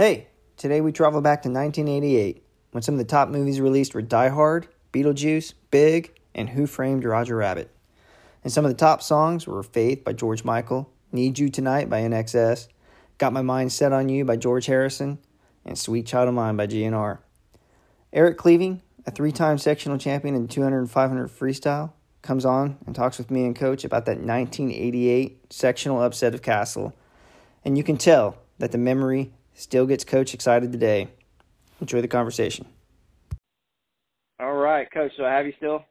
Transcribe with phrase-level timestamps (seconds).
[0.00, 4.00] Hey, today we travel back to 1988 when some of the top movies released were
[4.00, 7.70] Die Hard, Beetlejuice, Big, and Who Framed Roger Rabbit.
[8.42, 12.00] And some of the top songs were Faith by George Michael, Need You Tonight by
[12.00, 12.68] INXS,
[13.18, 15.18] Got My Mind Set on You by George Harrison,
[15.66, 17.18] and Sweet Child of Mine by GNR.
[18.10, 21.92] Eric Cleaving, a three time sectional champion in 200 and 500 freestyle,
[22.22, 26.96] comes on and talks with me and coach about that 1988 sectional upset of Castle.
[27.66, 31.08] And you can tell that the memory still gets coach excited today.
[31.80, 32.66] Enjoy the conversation.
[34.38, 35.12] All right, coach.
[35.16, 35.84] So I have you still?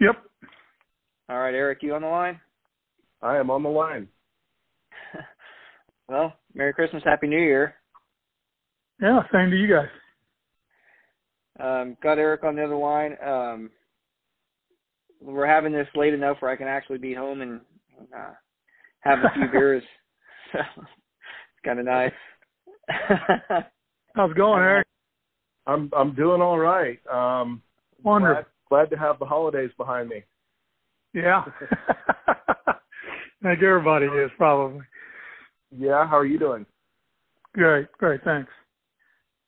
[0.00, 0.16] Yep.
[1.28, 2.40] All right, Eric, you on the line?
[3.22, 4.08] I am on the line.
[6.08, 7.74] well, Merry Christmas, Happy New Year.
[9.00, 9.88] Yeah, same to you guys.
[11.58, 13.16] Um, got Eric on the other line.
[13.24, 13.70] Um,
[15.20, 17.60] we're having this late enough where I can actually be home and
[18.16, 18.32] uh,
[19.00, 19.82] have a few beers.
[20.52, 22.10] So it's kind of nice.
[24.14, 24.86] How's it going, Eric?
[25.66, 26.98] I'm I'm doing all right.
[27.10, 27.62] Um,
[28.02, 28.44] Wonderful.
[28.68, 30.22] Glad, glad to have the holidays behind me.
[31.12, 31.44] Yeah.
[33.44, 34.80] like everybody is probably.
[35.76, 36.06] Yeah.
[36.06, 36.66] How are you doing?
[37.54, 37.90] Great.
[37.98, 38.22] Great.
[38.24, 38.50] Thanks.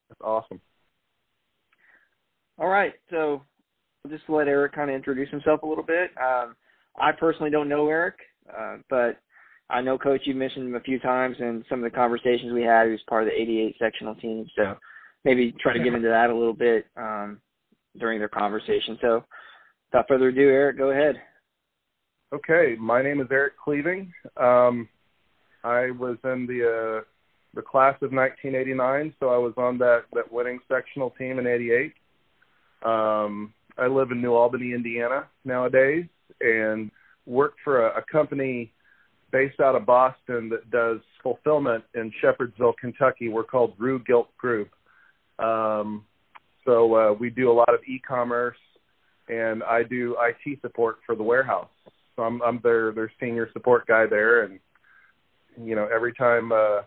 [0.09, 0.61] That's awesome.
[2.59, 2.95] All right.
[3.11, 3.43] So
[4.09, 6.11] just let Eric kind of introduce himself a little bit.
[6.21, 6.55] Um,
[7.01, 8.17] I personally don't know Eric,
[8.57, 9.19] uh, but
[9.73, 10.23] I know Coach.
[10.25, 12.85] You mentioned him a few times in some of the conversations we had.
[12.85, 14.77] He was part of the 88 sectional team, so
[15.25, 17.41] maybe try to get into that a little bit um,
[17.99, 18.99] during their conversation.
[19.01, 19.25] So,
[19.91, 21.17] without further ado, Eric, go ahead.
[22.35, 24.13] Okay, my name is Eric Cleaving.
[24.37, 24.89] Um,
[25.65, 27.05] I was in the uh,
[27.55, 31.95] the class of 1989, so I was on that that winning sectional team in '88.
[32.85, 36.05] Um, I live in New Albany, Indiana nowadays,
[36.43, 36.91] and
[37.25, 38.73] work for a, a company
[39.33, 43.29] based out of Boston that does fulfillment in Shepherdsville, Kentucky.
[43.29, 44.71] We're called Rue Gilt Groupe.
[45.39, 46.05] Um,
[46.65, 48.59] so uh, we do a lot of e-commerce,
[49.29, 51.71] and I do IT support for the warehouse.
[52.15, 54.61] So I'm, I'm their their senior support guy there, and
[55.59, 56.83] you know every time uh,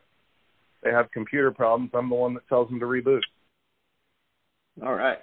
[0.83, 3.22] they have computer problems, I'm the one that tells them to reboot.
[4.85, 5.17] All right.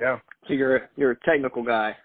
[0.00, 0.18] Yeah.
[0.48, 1.96] So you're a, you're a technical guy.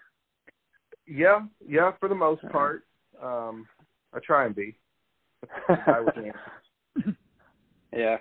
[1.06, 2.84] Yeah, yeah, for the most part.
[3.20, 3.66] Um,
[4.12, 4.76] I try and be.
[7.92, 8.16] yeah,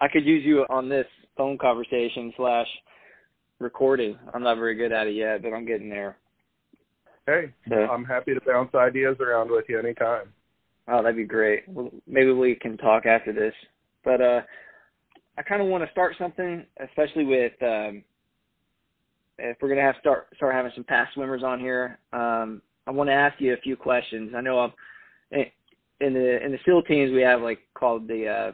[0.00, 2.66] I could use you on this phone conversation slash
[3.58, 4.18] recording.
[4.34, 6.16] I'm not very good at it yet, but I'm getting there.
[7.26, 10.32] Hey, so, I'm happy to bounce ideas around with you anytime.
[10.88, 11.68] Oh, that'd be great.
[11.68, 13.54] Well, maybe we can talk after this.
[14.04, 14.40] But uh
[15.38, 18.02] I kind of want to start something, especially with um
[19.38, 21.98] if we're gonna have start start having some past swimmers on here.
[22.12, 24.32] Um I want to ask you a few questions.
[24.36, 24.72] I know I'm
[26.02, 28.52] in the in the SEAL teams we have like called the uh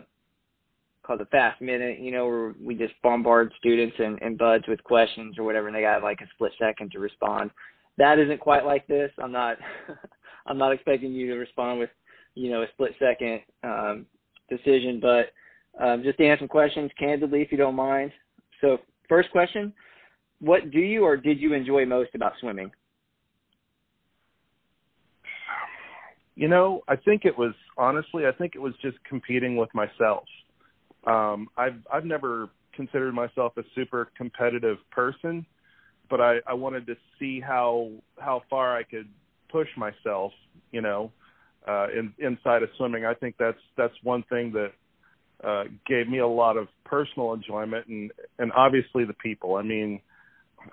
[1.02, 4.84] called the fast minute, you know, where we just bombard students and, and buds with
[4.84, 7.50] questions or whatever and they got like a split second to respond.
[7.96, 9.10] That isn't quite like this.
[9.18, 9.56] I'm not
[10.46, 11.90] I'm not expecting you to respond with,
[12.34, 14.06] you know, a split second um
[14.50, 15.32] decision, but
[15.82, 18.12] um just to answer some questions candidly if you don't mind.
[18.60, 18.78] So
[19.08, 19.72] first question,
[20.40, 22.70] what do you or did you enjoy most about swimming?
[26.38, 30.22] You know, I think it was honestly, I think it was just competing with myself.
[31.04, 35.44] Um, I've I've never considered myself a super competitive person,
[36.08, 37.90] but I, I wanted to see how
[38.20, 39.08] how far I could
[39.50, 40.30] push myself.
[40.70, 41.10] You know,
[41.66, 44.72] uh, in, inside of swimming, I think that's that's one thing that
[45.42, 49.56] uh, gave me a lot of personal enjoyment, and and obviously the people.
[49.56, 50.00] I mean,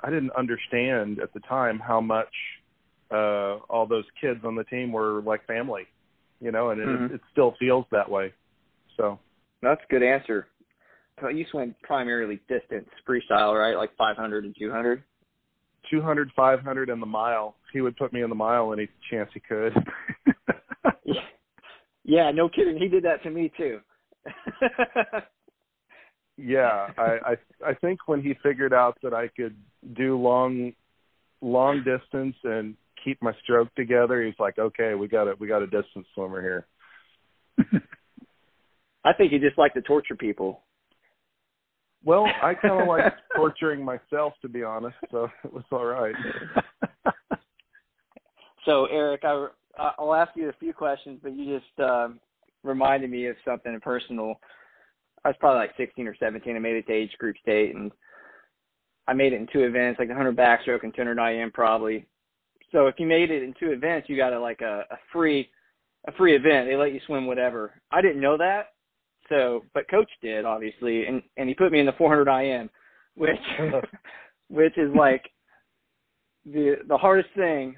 [0.04, 2.34] I didn't understand at the time how much
[3.10, 3.45] uh,
[3.86, 5.84] all those kids on the team were like family,
[6.42, 7.06] you know, and mm-hmm.
[7.06, 8.34] it, it still feels that way.
[8.98, 9.20] So
[9.62, 10.48] that's a good answer.
[11.22, 13.76] You swim primarily distance freestyle, right?
[13.76, 15.04] Like 500 and 200.
[15.90, 17.56] 200, 500, and the mile.
[17.72, 19.72] He would put me in the mile any chance he could.
[21.06, 21.22] yeah.
[22.04, 22.78] yeah, no kidding.
[22.78, 23.80] He did that to me too.
[26.38, 27.36] yeah, I, I
[27.68, 29.56] I think when he figured out that I could
[29.96, 30.74] do long
[31.42, 34.24] long distance and keep my stroke together.
[34.24, 36.68] He's like, okay, we got a we got a distance swimmer here.
[39.06, 40.64] I think he just liked to torture people.
[42.04, 44.96] Well, I kind of like torturing myself, to be honest.
[45.12, 46.16] So it was all right.
[48.66, 49.48] so Eric, I
[49.78, 52.20] I'll ask you a few questions, but you just um,
[52.64, 54.36] reminded me of something personal.
[55.24, 56.56] I was probably like 16 or 17.
[56.56, 57.92] I made it to age group state, and
[59.08, 62.06] I made it in two events, like the 100 backstroke and 200 IM probably.
[62.72, 65.50] So if you made it in two events, you got a like a, a free
[66.08, 66.68] a free event.
[66.68, 67.82] They let you swim whatever.
[67.92, 68.74] I didn't know that,
[69.30, 72.70] So, but coach did obviously, and and he put me in the 400 IM,
[73.16, 73.40] which
[74.50, 75.24] which is like
[76.46, 77.76] the the hardest thing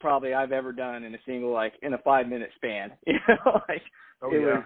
[0.00, 2.92] probably I've ever done in a single like in a five minute span.
[3.06, 3.82] You know, like
[4.22, 4.46] Oh it yeah.
[4.46, 4.64] was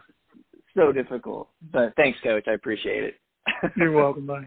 [0.74, 1.48] so difficult.
[1.72, 2.44] But thanks, coach.
[2.48, 3.14] I appreciate it.
[3.76, 4.46] You're welcome, buddy.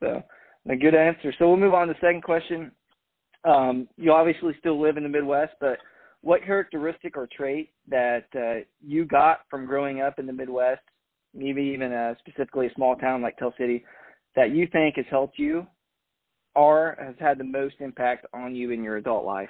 [0.00, 0.22] so
[0.68, 1.32] a good answer.
[1.38, 2.70] So we'll move on to the second question.
[3.44, 5.78] Um, you obviously still live in the Midwest, but
[6.20, 10.82] what characteristic or trait that uh, you got from growing up in the Midwest,
[11.34, 13.84] maybe even uh, specifically a small town like Tell City,
[14.36, 15.66] that you think has helped you
[16.54, 19.48] or has had the most impact on you in your adult life?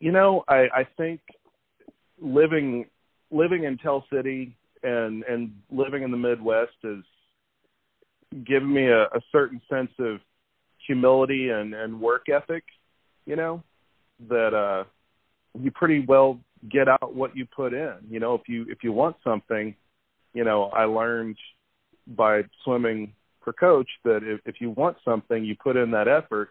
[0.00, 1.20] You know, I, I think
[2.20, 2.86] living
[3.30, 7.04] living in Tell City and and living in the Midwest has
[8.44, 10.20] given me a, a certain sense of
[10.86, 12.64] humility and, and work ethic,
[13.26, 13.62] you know,
[14.28, 14.84] that uh
[15.60, 16.38] you pretty well
[16.68, 17.94] get out what you put in.
[18.08, 19.74] You know, if you if you want something,
[20.34, 21.36] you know, I learned
[22.06, 23.12] by swimming
[23.42, 26.50] for coach that if, if you want something, you put in that effort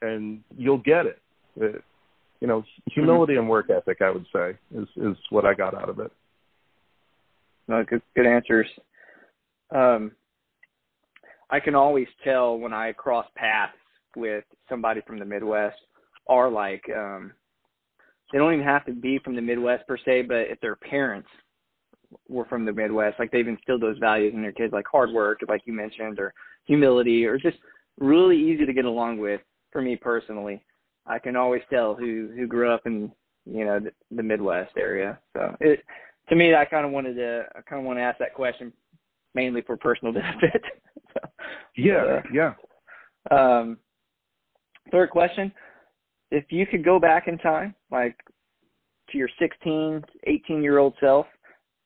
[0.00, 1.20] and you'll get it.
[1.56, 1.82] it
[2.40, 5.88] you know, humility and work ethic, I would say, is is what I got out
[5.88, 6.10] of it.
[7.68, 8.66] No, good, good answers.
[9.70, 10.10] Um,
[11.52, 13.76] I can always tell when I cross paths
[14.16, 15.76] with somebody from the Midwest,
[16.26, 17.32] or like um,
[18.32, 21.28] they don't even have to be from the Midwest per se, but if their parents
[22.28, 25.40] were from the Midwest, like they've instilled those values in their kids, like hard work,
[25.46, 26.32] like you mentioned, or
[26.64, 27.58] humility, or just
[27.98, 29.40] really easy to get along with.
[29.72, 30.64] For me personally,
[31.06, 33.12] I can always tell who who grew up in
[33.44, 35.18] you know the, the Midwest area.
[35.34, 35.80] So it
[36.30, 38.72] to me, I kind of wanted to I kind of want to ask that question
[39.34, 40.62] mainly for personal benefit.
[41.76, 42.54] So, Yeah, uh, yeah.
[43.30, 43.78] um,
[44.90, 45.52] third question:
[46.30, 48.16] If you could go back in time, like
[49.10, 51.26] to your 16, 18 year old self,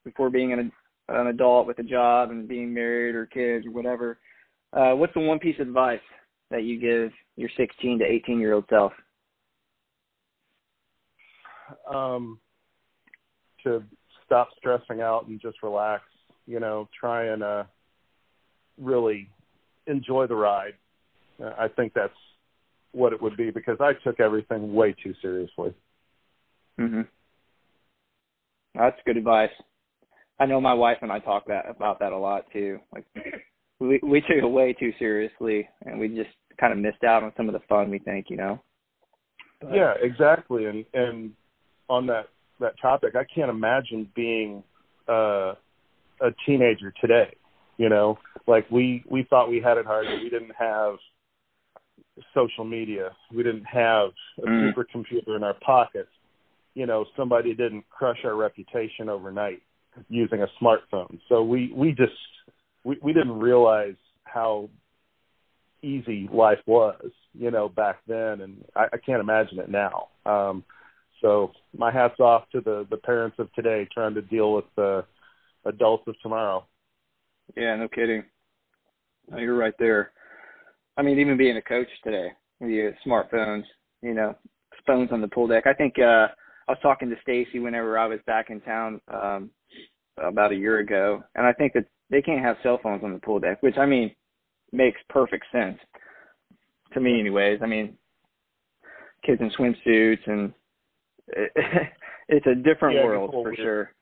[0.04, 0.72] before being an
[1.08, 4.18] an adult with a job and being married or kids or whatever,
[4.72, 6.00] uh, what's the one piece of advice
[6.50, 8.92] that you give your 16 to 18 year old self?
[11.92, 12.38] Um,
[13.64, 13.82] to
[14.24, 16.02] stop stressing out and just relax.
[16.46, 17.64] You know, try and uh,
[18.78, 19.30] really
[19.86, 20.74] enjoy the ride.
[21.42, 22.12] Uh, I think that's
[22.92, 25.74] what it would be because I took everything way too seriously.
[26.78, 27.06] Mhm.
[28.74, 29.50] That's good advice.
[30.38, 32.80] I know my wife and I talk that about that a lot too.
[32.92, 33.04] Like
[33.78, 37.32] we we took it way too seriously and we just kind of missed out on
[37.36, 38.60] some of the fun we think, you know.
[39.60, 40.66] But, Yeah, exactly.
[40.66, 41.32] And and
[41.88, 42.28] on that
[42.60, 44.62] that topic, I can't imagine being
[45.08, 45.54] uh,
[46.20, 47.34] a teenager today.
[47.78, 50.06] You know, like we we thought we had it hard.
[50.06, 50.96] but We didn't have
[52.34, 53.10] social media.
[53.34, 54.10] We didn't have
[54.42, 54.74] a Mm.
[54.74, 56.10] supercomputer in our pockets.
[56.74, 59.62] You know, somebody didn't crush our reputation overnight
[60.08, 61.20] using a smartphone.
[61.28, 62.12] So we we just
[62.84, 64.68] we we didn't realize how
[65.82, 70.08] easy life was, you know, back then, and I, I can't imagine it now.
[70.24, 70.64] Um,
[71.20, 75.04] so my hats off to the the parents of today trying to deal with the
[75.64, 76.64] adults of tomorrow.
[77.56, 78.24] Yeah, no kidding.
[79.30, 80.12] No, you're right there.
[80.96, 82.28] I mean, even being a coach today,
[82.60, 83.64] with your smartphones,
[84.02, 84.34] you know,
[84.86, 85.66] phones on the pool deck.
[85.66, 86.28] I think uh
[86.68, 89.50] I was talking to Stacy whenever I was back in town um
[90.18, 93.18] about a year ago, and I think that they can't have cell phones on the
[93.18, 94.14] pool deck, which I mean
[94.72, 95.78] makes perfect sense
[96.94, 97.60] to me, anyways.
[97.62, 97.96] I mean,
[99.24, 100.52] kids in swimsuits, and
[101.28, 101.52] it,
[102.28, 103.92] it's a different Yeah, world gets a little for sure.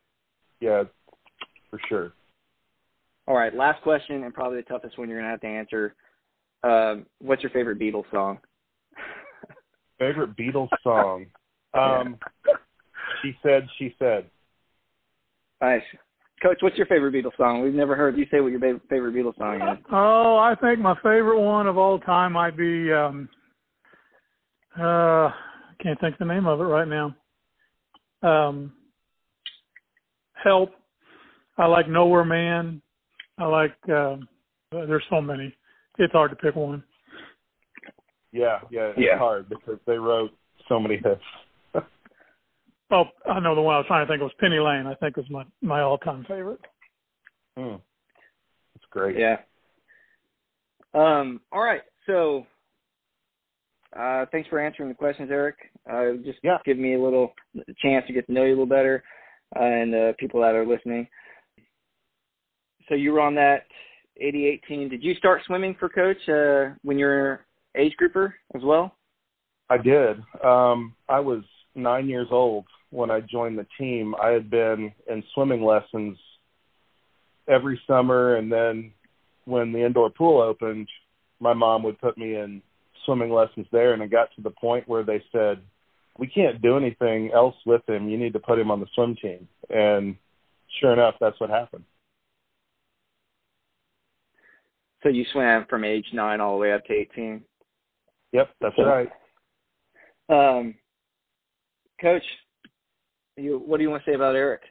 [0.60, 0.84] Yeah,
[1.70, 2.12] for sure.
[3.26, 5.95] All right, last question, and probably the toughest one you're gonna have to answer.
[6.62, 8.38] Um, what's your favorite Beatles song?
[9.99, 11.26] Favorite Beatles song?
[11.73, 12.19] Um,
[13.23, 13.66] she said.
[13.78, 14.26] She said.
[15.61, 15.83] Nice,
[16.43, 16.59] Coach.
[16.61, 17.62] What's your favorite Beatles song?
[17.62, 19.85] We've never heard you say what your favorite Beatles song is.
[19.90, 23.28] Oh, I think my favorite one of all time might be um
[24.78, 27.14] uh I can't think of the name of it right now.
[28.23, 28.73] Um
[30.43, 30.73] Help.
[31.57, 32.83] I like Nowhere Man.
[33.38, 34.28] I like um
[34.70, 35.54] there's so many.
[35.98, 36.82] It's hard to pick one.
[38.32, 38.88] Yeah, yeah.
[38.88, 39.18] It's Yeah.
[39.18, 40.30] hard because they wrote
[40.68, 41.22] so many hits.
[42.90, 44.86] Oh, I know the one I was trying to think of was Penny Lane.
[44.86, 46.60] I think was my my all time favorite.
[47.56, 47.76] Hmm.
[48.76, 49.16] It's great.
[49.18, 49.38] Yeah.
[50.92, 51.40] Um.
[51.50, 51.80] All right.
[52.06, 52.46] So,
[53.98, 55.56] uh, thanks for answering the questions, Eric.
[55.90, 56.58] Uh, just Yeah.
[56.64, 57.32] give me a little
[57.78, 59.02] chance to get to know you a little better,
[59.56, 61.08] uh, and uh, people that are listening.
[62.88, 63.66] So you were on that
[64.20, 64.88] 88 team.
[64.88, 67.40] Did you start swimming for coach uh, when you were
[67.76, 68.94] age grouper as well?
[69.70, 70.18] I did.
[70.44, 71.42] Um, I was
[71.74, 76.16] nine years old when I joined the team, I had been in swimming lessons
[77.48, 78.92] every summer, and then
[79.46, 80.88] when the indoor pool opened,
[81.40, 82.62] my mom would put me in
[83.04, 85.60] swimming lessons there, and it got to the point where they said,
[86.18, 88.08] "We can't do anything else with him.
[88.08, 90.16] You need to put him on the swim team." And
[90.80, 91.84] sure enough, that's what happened.
[95.04, 97.42] So you swam from age nine all the way up to eighteen.
[98.32, 99.08] Yep, that's right.
[100.30, 100.75] Um,
[102.00, 102.23] Coach,
[103.37, 104.62] you what do you want to say about Eric?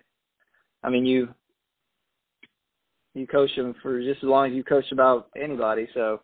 [0.84, 1.30] I mean, you
[3.14, 5.88] you coached him for just as long as you coached about anybody.
[5.94, 6.22] So,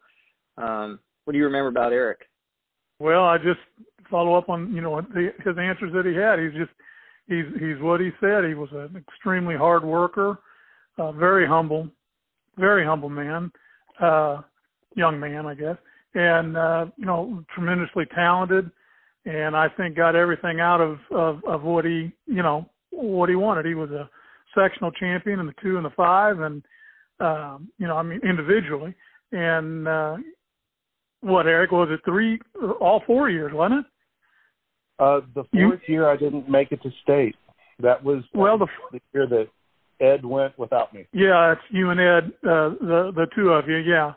[0.57, 2.21] um, what do you remember about Eric?
[2.97, 3.59] Well, I just
[4.09, 6.39] follow up on you know the, his answers that he had.
[6.39, 6.71] He's just
[7.27, 8.43] he's he's what he said.
[8.45, 10.39] He was an extremely hard worker,
[10.97, 11.87] uh, very humble,
[12.57, 13.51] very humble man,
[13.99, 14.41] uh,
[14.95, 15.77] young man, I guess,
[16.13, 18.71] and uh, you know tremendously talented
[19.25, 23.35] and I think got everything out of, of of what he you know what he
[23.35, 23.65] wanted.
[23.65, 24.09] He was a
[24.57, 26.63] sectional champion in the two and the five, and
[27.19, 28.95] um, you know I mean individually.
[29.31, 30.17] And uh,
[31.21, 32.39] what Eric was it three
[32.79, 33.85] all four years, wasn't it?
[34.99, 37.35] Uh, the fourth you, year I didn't make it to state.
[37.79, 39.47] That was well the, the year that
[39.99, 41.05] Ed went without me.
[41.11, 43.77] Yeah, it's you and Ed, uh, the the two of you.
[43.77, 44.13] Yeah,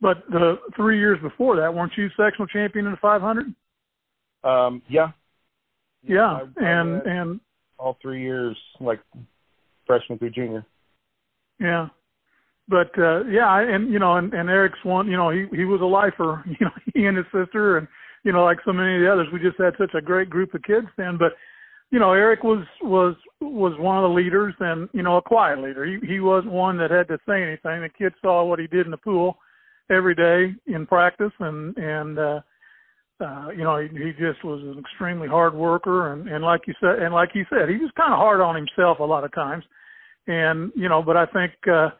[0.00, 3.54] but the three years before that, weren't you sectional champion in the 500?
[4.44, 5.10] Um, yeah.
[6.06, 7.40] Yeah, I, I and and
[7.78, 9.00] all three years, like
[9.86, 10.64] freshman through junior.
[11.58, 11.88] Yeah,
[12.68, 15.08] but uh yeah, and you know, and, and Eric's one.
[15.08, 16.44] You know, he he was a lifer.
[16.60, 17.88] You know, he and his sister, and
[18.22, 20.54] you know, like so many of the others, we just had such a great group
[20.54, 21.18] of kids then.
[21.18, 21.32] But
[21.90, 25.60] you know, Eric was was was one of the leaders, and you know, a quiet
[25.60, 25.84] leader.
[25.84, 27.82] He he wasn't one that had to say anything.
[27.82, 29.38] The kids saw what he did in the pool
[29.90, 32.40] every day in practice, and and uh
[33.20, 36.74] uh, you know, he, he just was an extremely hard worker, and and like you
[36.80, 39.34] said, and like he said, he was kind of hard on himself a lot of
[39.34, 39.64] times,
[40.28, 41.90] and you know, but I think, uh,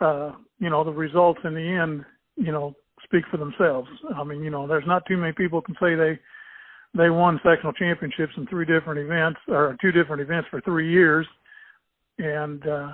[0.00, 2.04] uh, you know, the results in the end,
[2.36, 2.74] you know,
[3.04, 3.88] speak for themselves.
[4.16, 6.18] I mean, you know, there's not too many people can say they
[6.96, 11.26] they won sectional championships in three different events or two different events for three years,
[12.18, 12.92] and uh,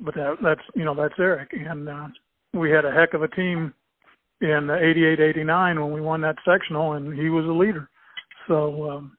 [0.00, 2.08] but that that's you know that's Eric, and uh,
[2.52, 3.72] we had a heck of a team
[4.40, 7.88] in 88 89 when we won that sectional and he was a leader.
[8.48, 9.16] So um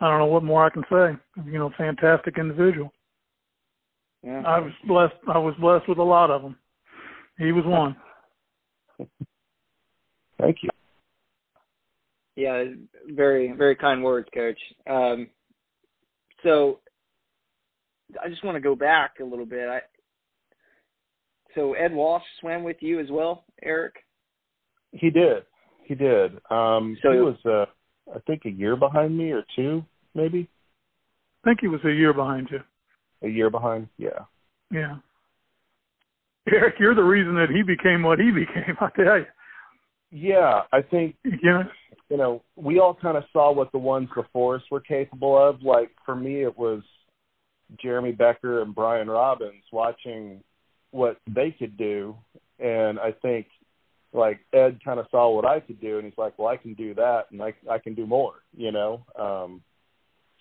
[0.00, 1.16] i don't know what more i can say.
[1.44, 2.92] You know fantastic individual.
[4.22, 4.42] Yeah.
[4.46, 6.56] i was blessed i was blessed with a lot of them
[7.38, 7.96] he was one.
[10.38, 10.70] Thank you
[12.40, 12.64] yeah
[13.08, 15.28] very very kind words coach um
[16.42, 16.80] so
[18.24, 19.80] i just want to go back a little bit i
[21.54, 23.94] so Ed Walsh swam with you as well, Eric?
[24.92, 25.44] He did.
[25.84, 26.32] He did.
[26.50, 27.66] Um so, he was uh
[28.14, 30.48] I think a year behind me or two, maybe.
[31.42, 32.60] I think he was a year behind you.
[33.22, 34.20] A year behind, yeah.
[34.70, 34.96] Yeah.
[36.50, 39.26] Eric, you're the reason that he became what he became, I tell you.
[40.10, 41.64] Yeah, I think yeah.
[42.10, 45.62] You know, we all kind of saw what the ones before us were capable of.
[45.62, 46.82] Like for me it was
[47.80, 50.42] Jeremy Becker and Brian Robbins watching
[50.90, 52.16] what they could do,
[52.58, 53.46] and I think
[54.12, 56.74] like Ed kind of saw what I could do, and he's like, "Well, I can
[56.74, 59.04] do that, and I I can do more," you know.
[59.16, 59.62] Um,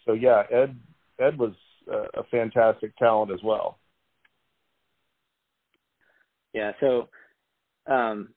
[0.05, 0.75] so yeah, Ed
[1.19, 1.53] Ed was
[1.87, 3.77] a, a fantastic talent as well.
[6.53, 6.71] Yeah.
[6.79, 7.09] So,
[7.85, 8.29] um,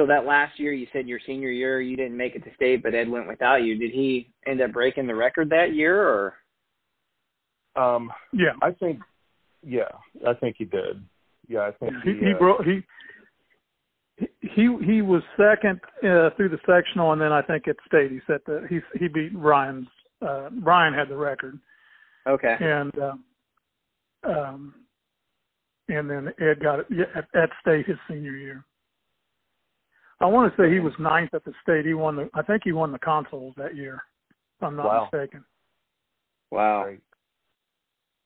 [0.00, 2.82] so that last year, you said your senior year, you didn't make it to state,
[2.82, 3.76] but Ed went without you.
[3.76, 6.34] Did he end up breaking the record that year, or?
[7.76, 9.00] Um, yeah, I think
[9.62, 9.90] yeah,
[10.26, 11.04] I think he did.
[11.48, 12.80] Yeah, I think he he, he, uh, broke he.
[14.40, 18.20] He he was second uh, through the sectional, and then I think at state he
[18.26, 19.86] set the he he beat Ryan's.
[20.22, 21.58] Uh, Ryan had the record,
[22.26, 22.56] Okay.
[22.58, 23.12] and uh,
[24.24, 24.74] um,
[25.88, 28.64] and then Ed got it at, at state his senior year.
[30.20, 31.86] I want to say he was ninth at the state.
[31.86, 32.28] He won the.
[32.34, 34.02] I think he won the consols that year.
[34.58, 35.08] If I'm not Wow.
[35.12, 35.44] mistaken.
[36.50, 36.84] Wow.
[36.84, 37.00] Great.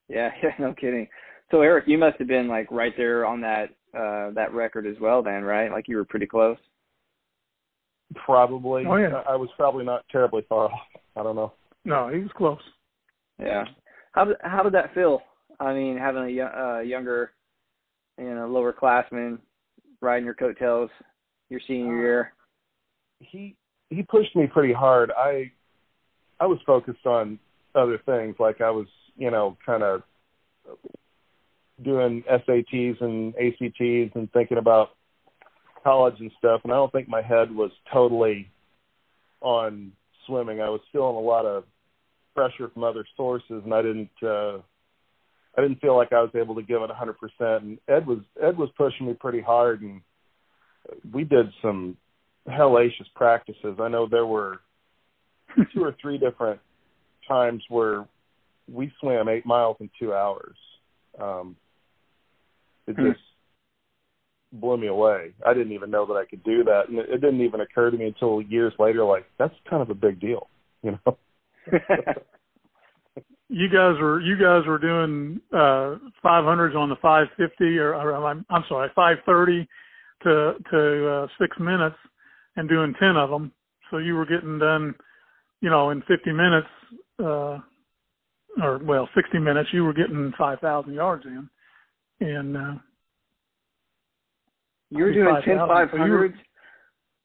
[0.08, 1.08] Yeah, yeah, no kidding.
[1.50, 4.96] So Eric, you must have been like right there on that uh that record as
[5.00, 5.70] well then, right?
[5.70, 6.58] Like you were pretty close.
[8.24, 8.84] Probably.
[8.86, 9.22] Oh, yeah.
[9.26, 10.80] I I was probably not terribly far off.
[11.16, 11.52] I don't know.
[11.84, 12.58] No, he was close.
[13.38, 13.64] Yeah.
[14.12, 15.20] How did how did that feel?
[15.60, 17.32] I mean, having a uh, younger,
[18.18, 19.38] you know, lower classman
[20.00, 20.90] riding your coattails
[21.54, 22.32] your senior Uh, year.
[23.20, 23.56] He
[23.90, 25.10] he pushed me pretty hard.
[25.16, 25.52] I
[26.40, 27.38] I was focused on
[27.74, 30.02] other things, like I was, you know, kind of
[31.82, 34.90] doing SATs and ACTs and thinking about
[35.82, 36.60] college and stuff.
[36.64, 38.50] And I don't think my head was totally
[39.40, 39.92] on
[40.26, 40.60] swimming.
[40.60, 41.64] I was feeling a lot of
[42.34, 44.22] pressure from other sources, and I didn't.
[44.22, 44.58] uh
[45.56, 47.62] I didn't feel like I was able to give it 100%.
[47.62, 50.00] And Ed was Ed was pushing me pretty hard, and
[51.12, 51.96] we did some
[52.48, 53.76] hellacious practices.
[53.80, 54.60] I know there were
[55.74, 56.60] two or three different
[57.26, 58.06] times where
[58.72, 60.56] we swam eight miles in two hours.
[61.18, 61.56] Um,
[62.86, 63.08] it Hmm.
[63.08, 63.20] just
[64.52, 65.32] blew me away.
[65.46, 67.90] I didn't even know that I could do that, and it, it didn't even occur
[67.90, 69.04] to me until years later.
[69.04, 70.48] Like that's kind of a big deal,
[70.82, 71.18] you know.
[73.50, 78.44] You guys were you guys were doing uh 500s on the 550 or, or I'm,
[78.48, 79.68] I'm sorry 530
[80.22, 81.96] to to uh, six minutes
[82.56, 83.52] and doing 10 of them.
[83.90, 84.94] So you were getting done,
[85.60, 86.68] you know, in 50 minutes,
[87.20, 87.58] uh,
[88.62, 89.70] or well 60 minutes.
[89.72, 91.48] You were getting 5,000 yards in,
[92.20, 92.74] and uh,
[94.90, 95.88] you were doing 10 5,000.
[95.90, 96.34] So 500s?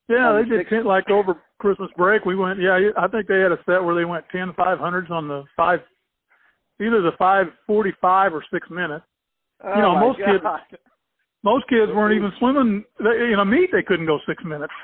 [0.09, 2.25] Yeah, they the did six- ten like over Christmas break.
[2.25, 2.59] We went.
[2.59, 5.43] Yeah, I think they had a set where they went ten five hundreds on the
[5.55, 5.81] five,
[6.81, 9.05] either the five forty five or six minutes.
[9.63, 10.61] Oh You know, most kids- God.
[11.43, 12.83] Most kids weren't even swimming.
[12.99, 14.73] They, you know, meet they couldn't go six minutes.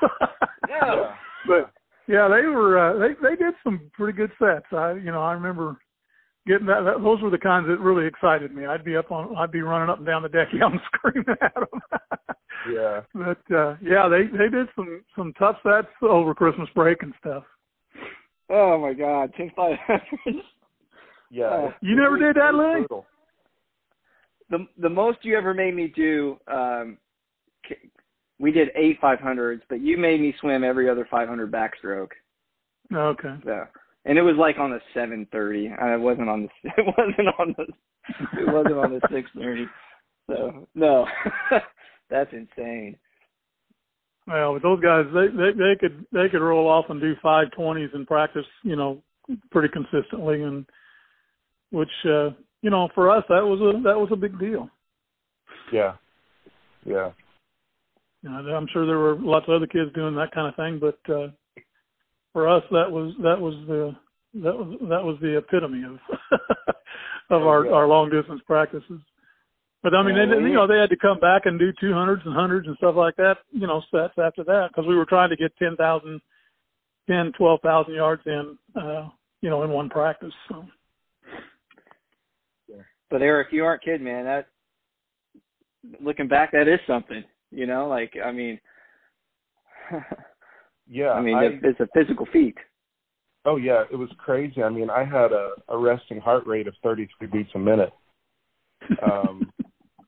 [0.68, 1.12] No.
[1.46, 1.70] but
[2.08, 2.76] yeah, they were.
[2.78, 4.66] Uh, they they did some pretty good sets.
[4.72, 5.76] I you know I remember
[6.46, 7.02] getting that, that.
[7.02, 8.66] Those were the kinds that really excited me.
[8.66, 9.36] I'd be up on.
[9.36, 11.80] I'd be running up and down the deck yelling, screaming at them.
[12.72, 13.02] Yeah.
[13.14, 17.44] But uh yeah, they they did some some tough sets over Christmas break and stuff.
[18.50, 19.78] Oh my God, 10 500s.
[21.30, 21.44] Yeah.
[21.44, 21.66] Oh.
[21.68, 23.06] it- You never was- did that, it brutal.
[24.50, 26.98] The the most you ever made me do um
[28.38, 32.10] we did eight 500s but you made me swim every other 500 backstroke.
[32.92, 33.34] Okay.
[33.44, 33.64] so
[34.04, 37.64] and it was like on the 730 i wasn't on the it wasn't on the
[38.40, 39.66] it wasn't on the 630
[40.28, 41.06] so no
[42.10, 42.96] that's insane.
[44.26, 47.50] Well, but those guys they, they they could they could roll off and do five
[47.52, 49.02] twenties in practice, you know,
[49.50, 50.66] pretty consistently and
[51.70, 52.30] which uh
[52.66, 54.68] you know, for us that was a that was a big deal.
[55.72, 55.92] Yeah.
[56.84, 57.12] Yeah.
[58.22, 60.80] You know, I'm sure there were lots of other kids doing that kind of thing,
[60.80, 61.28] but uh
[62.32, 63.94] for us that was that was the
[64.42, 65.92] that was that was the epitome of
[67.30, 67.72] of Oh, our yeah.
[67.72, 69.00] our long distance practices.
[69.84, 72.26] But I mean, Yeah, they, you know, they had to come back and do 200s
[72.26, 75.30] and hundreds and stuff like that, you know, sets after that because we were trying
[75.30, 76.20] to get 10,000,
[77.08, 79.08] 10, 12,000 yards in, uh,
[79.40, 80.34] you know, in one practice.
[80.48, 80.66] So
[83.10, 84.48] but eric you aren't kidding man that
[86.00, 88.58] looking back that is something you know like i mean
[90.88, 91.10] Yeah.
[91.10, 92.56] i mean I- it's a physical feat
[93.48, 94.60] Oh yeah, it was crazy.
[94.60, 97.92] I mean, I had a, a resting heart rate of 33 beats a minute,
[99.00, 99.52] um,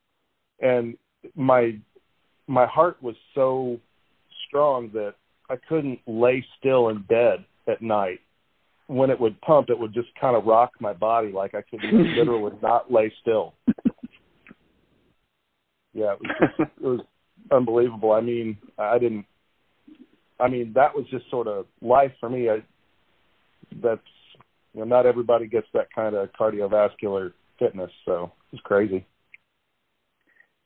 [0.61, 0.97] and
[1.37, 1.79] my
[2.49, 3.79] my heart was so
[4.49, 5.15] strong that
[5.49, 8.19] I couldn't lay still in bed at night.
[8.89, 11.81] When it would pump, it would just kind of rock my body like I could
[11.93, 13.55] literally not lay still.
[15.95, 17.01] Yeah, it was just, it was
[17.51, 18.13] unbelievable.
[18.13, 19.25] I mean, I didn't.
[20.41, 22.49] I mean, that was just sort of life for me.
[22.49, 22.63] I,
[23.83, 24.01] that's
[24.75, 29.05] you know, not everybody gets that kind of cardiovascular fitness, so it's crazy.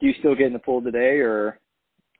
[0.00, 1.58] do you still get in the pool today or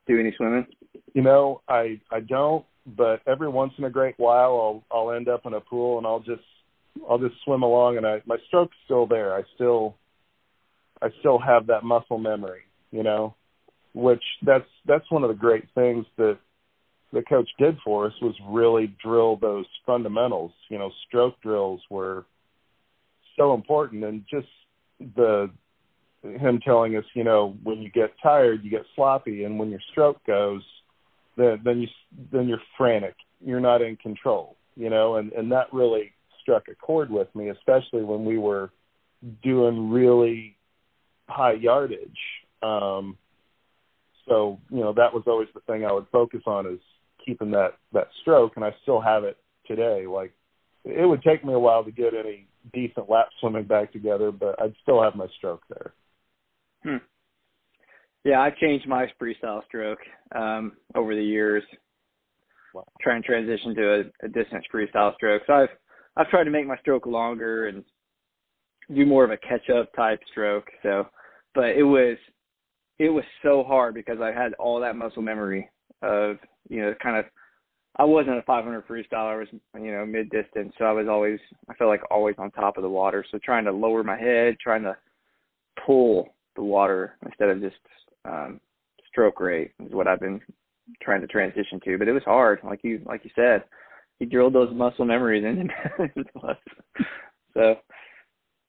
[0.07, 0.65] do any swimming
[1.13, 5.29] You know, I I don't, but every once in a great while, I'll I'll end
[5.29, 6.43] up in a pool and I'll just
[7.09, 9.35] I'll just swim along, and I my stroke's still there.
[9.35, 9.95] I still
[11.01, 13.35] I still have that muscle memory, you know,
[13.93, 16.37] which that's that's one of the great things that
[17.11, 20.51] the coach did for us was really drill those fundamentals.
[20.69, 22.25] You know, stroke drills were
[23.37, 24.47] so important, and just
[25.15, 25.49] the
[26.23, 29.81] him telling us, you know, when you get tired, you get sloppy, and when your
[29.91, 30.61] stroke goes,
[31.37, 31.87] then then you
[32.31, 33.15] then you're frantic.
[33.45, 37.49] You're not in control, you know, and and that really struck a chord with me,
[37.49, 38.71] especially when we were
[39.41, 40.57] doing really
[41.27, 42.19] high yardage.
[42.61, 43.17] Um,
[44.27, 46.79] so you know that was always the thing I would focus on is
[47.25, 50.05] keeping that that stroke, and I still have it today.
[50.07, 50.33] Like
[50.85, 54.61] it would take me a while to get any decent lap swimming back together, but
[54.61, 55.93] I'd still have my stroke there.
[56.83, 56.97] Hmm.
[58.23, 59.99] Yeah, I've changed my freestyle stroke
[60.33, 61.63] um, over the years.
[62.73, 62.85] Wow.
[63.01, 65.43] Try and transition to a, a distance freestyle stroke.
[65.45, 65.69] So I've
[66.15, 67.83] I've tried to make my stroke longer and
[68.93, 70.67] do more of a catch up type stroke.
[70.83, 71.07] So,
[71.53, 72.17] but it was
[72.99, 75.69] it was so hard because I had all that muscle memory
[76.01, 76.37] of
[76.69, 77.25] you know kind of
[77.97, 79.33] I wasn't a 500 freestyler.
[79.33, 82.51] I was you know mid distance, so I was always I felt like always on
[82.51, 83.25] top of the water.
[83.29, 84.95] So trying to lower my head, trying to
[85.85, 87.75] pull the water instead of just
[88.25, 88.59] um,
[89.09, 90.41] stroke rate is what I've been
[91.01, 91.97] trying to transition to.
[91.97, 93.63] But it was hard, like you like you said.
[94.19, 95.43] he drilled those muscle memories
[96.43, 96.57] us.
[97.53, 97.75] so,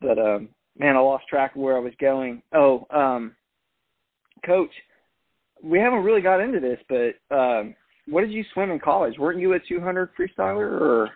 [0.01, 2.43] but um, man, I lost track of where I was going.
[2.55, 3.35] Oh, um,
[4.45, 4.71] coach,
[5.63, 7.75] we haven't really got into this, but um,
[8.09, 9.19] what did you swim in college?
[9.19, 11.11] Weren't you a 200 freestyler or?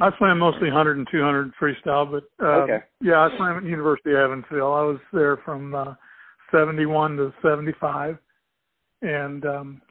[0.00, 2.78] I swam mostly 100 and 200 freestyle, but uh, okay.
[3.00, 4.72] yeah, I swam at University of Evansville.
[4.72, 5.94] I was there from uh,
[6.52, 8.18] 71 to 75,
[9.02, 9.82] and um,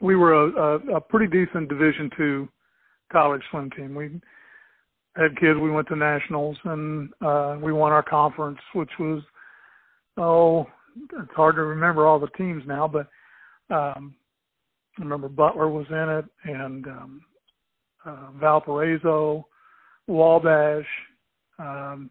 [0.00, 2.48] we were a, a, a pretty decent Division two
[3.10, 3.94] college swim team.
[3.94, 4.20] We
[5.16, 5.58] had kids.
[5.58, 9.22] We went to nationals, and uh, we won our conference, which was
[10.16, 13.08] oh, it's hard to remember all the teams now, but
[13.74, 14.14] um,
[14.98, 17.22] I remember Butler was in it, and um,
[18.04, 19.46] uh, Valparaiso,
[20.06, 20.86] Wabash.
[21.58, 22.10] Um,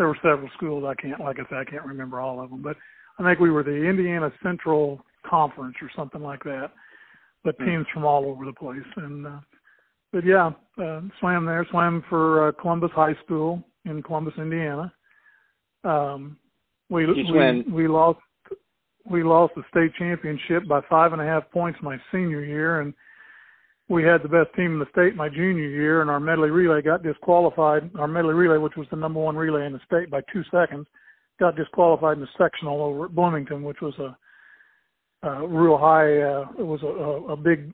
[0.00, 0.82] there were several schools.
[0.88, 2.74] I can't, like I said, I can't remember all of them, but
[3.18, 6.70] I think we were the Indiana Central Conference or something like that.
[7.44, 7.66] But mm.
[7.66, 9.40] teams from all over the place, and uh,
[10.10, 11.66] but yeah, uh, swam there.
[11.70, 14.90] Swam for uh, Columbus High School in Columbus, Indiana.
[15.84, 16.38] Um,
[16.88, 18.20] we we we lost
[19.04, 22.94] we lost the state championship by five and a half points my senior year, and
[23.90, 26.80] we had the best team in the state my junior year, and our medley relay
[26.80, 27.90] got disqualified.
[27.98, 30.86] Our medley relay, which was the number one relay in the state by two seconds,
[31.40, 36.18] got disqualified in the sectional over at Bloomington, which was a, a real high.
[36.18, 37.72] Uh, it was a, a, big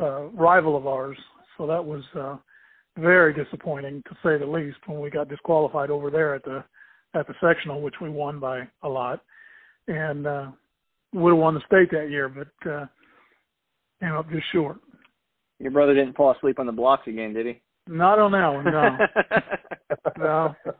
[0.00, 1.16] uh, rival of ours,
[1.56, 2.36] so that was uh,
[2.98, 6.64] very disappointing to say the least when we got disqualified over there at the
[7.14, 9.20] at the sectional, which we won by a lot,
[9.86, 10.46] and uh,
[11.12, 12.86] would have won the state that year, but uh,
[14.00, 14.78] came up just short.
[15.58, 17.60] Your brother didn't fall asleep on the blocks again, did he?
[17.86, 18.96] Not on that one, no.
[20.18, 20.72] no.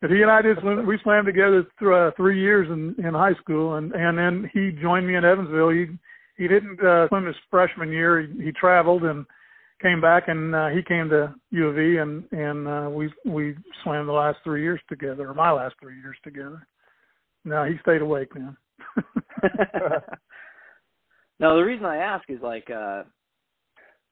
[0.00, 0.86] But he and I did swim.
[0.86, 4.70] We swam together through uh, three years in in high school, and and then he
[4.82, 5.70] joined me in Evansville.
[5.70, 5.86] He
[6.36, 8.20] he didn't uh, swim his freshman year.
[8.22, 9.24] He, he traveled and
[9.80, 13.54] came back, and uh, he came to U of E, and and uh, we we
[13.82, 16.66] swam the last three years together, or my last three years together.
[17.44, 18.56] No, he stayed awake, man.
[21.38, 23.04] now the reason I ask is like uh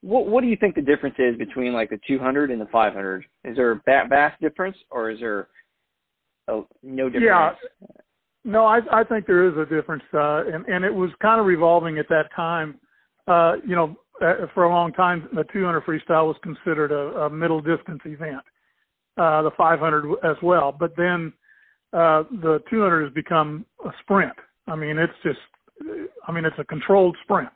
[0.04, 3.24] what what do you think the difference is between like the 200 and the 500?
[3.44, 5.48] Is there a vast difference, or is there
[6.48, 7.58] a, no difference?
[7.80, 7.86] Yeah,
[8.44, 11.46] no, I I think there is a difference, uh, and and it was kind of
[11.46, 12.78] revolving at that time.
[13.26, 17.30] Uh, you know, uh, for a long time, the 200 freestyle was considered a, a
[17.30, 18.42] middle distance event,
[19.16, 20.70] uh, the 500 as well.
[20.78, 21.32] But then
[21.94, 24.34] uh, the 200 has become a sprint.
[24.66, 25.38] I mean, it's just,
[26.28, 27.48] I mean, it's a controlled sprint,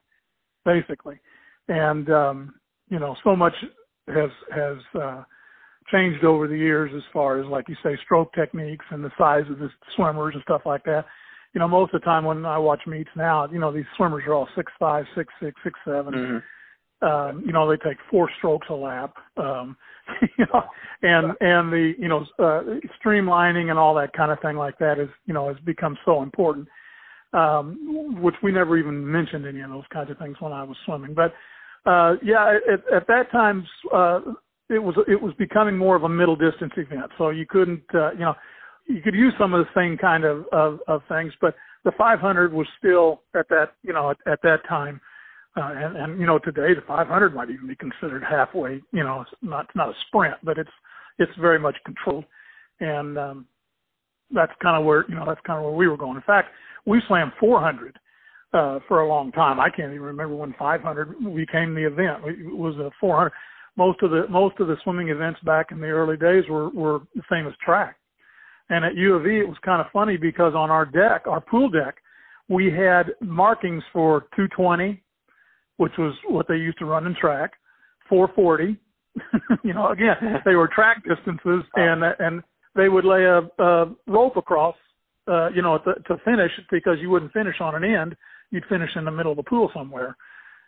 [0.64, 1.20] basically
[1.68, 2.54] and um,
[2.88, 3.54] you know so much
[4.08, 5.22] has has uh,
[5.90, 9.44] changed over the years as far as like you say stroke techniques and the size
[9.50, 11.04] of the swimmers and stuff like that.
[11.54, 14.24] You know, most of the time when I watch meets now, you know these swimmers
[14.26, 16.14] are all six five, six six, six seven.
[16.14, 16.38] Mm-hmm.
[17.00, 19.14] Um, you know, they take four strokes a lap.
[19.36, 19.76] Um,
[20.38, 20.62] you know,
[21.02, 22.62] and and the you know uh,
[23.02, 26.22] streamlining and all that kind of thing like that is you know has become so
[26.22, 26.68] important,
[27.32, 30.76] um, which we never even mentioned any of those kinds of things when I was
[30.84, 31.14] swimming.
[31.14, 31.32] But
[31.86, 34.20] uh, yeah, at, at that time, uh,
[34.68, 37.10] it was it was becoming more of a middle distance event.
[37.16, 38.34] So you couldn't, uh, you know,
[38.86, 42.52] you could use some of the same kind of, of, of things, but the 500
[42.52, 45.00] was still at that, you know, at, at that time,
[45.56, 48.82] uh, and, and you know, today the 500 might even be considered halfway.
[48.92, 50.70] You know, not not a sprint, but it's
[51.18, 52.24] it's very much controlled,
[52.80, 53.46] and um,
[54.30, 56.16] that's kind of where you know that's kind of where we were going.
[56.16, 56.48] In fact,
[56.86, 57.98] we swam 400
[58.52, 59.60] uh, for a long time.
[59.60, 62.24] I can't even remember when 500 became the event.
[62.24, 63.32] It was a 400.
[63.76, 67.00] Most of the most of the swimming events back in the early days were were
[67.14, 67.96] the famous track.
[68.70, 71.40] And at U of E, it was kind of funny because on our deck, our
[71.40, 71.96] pool deck,
[72.48, 75.02] we had markings for 220,
[75.78, 77.52] which was what they used to run in track,
[78.08, 78.76] 440.
[79.64, 82.42] you know, again, they were track distances, and and
[82.74, 84.76] they would lay a, a rope across,
[85.28, 88.16] uh, you know, to, to finish because you wouldn't finish on an end
[88.50, 90.16] you'd finish in the middle of the pool somewhere.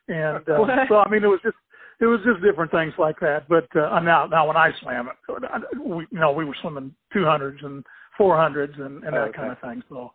[0.08, 1.56] And uh, so I mean, it was just
[2.00, 3.48] it was just different things like that.
[3.48, 7.64] But uh, now now when I swam it, we you know we were swimming 200s
[7.64, 7.84] and
[8.18, 9.36] 400s and, and that okay.
[9.36, 9.82] kind of thing.
[9.88, 10.12] So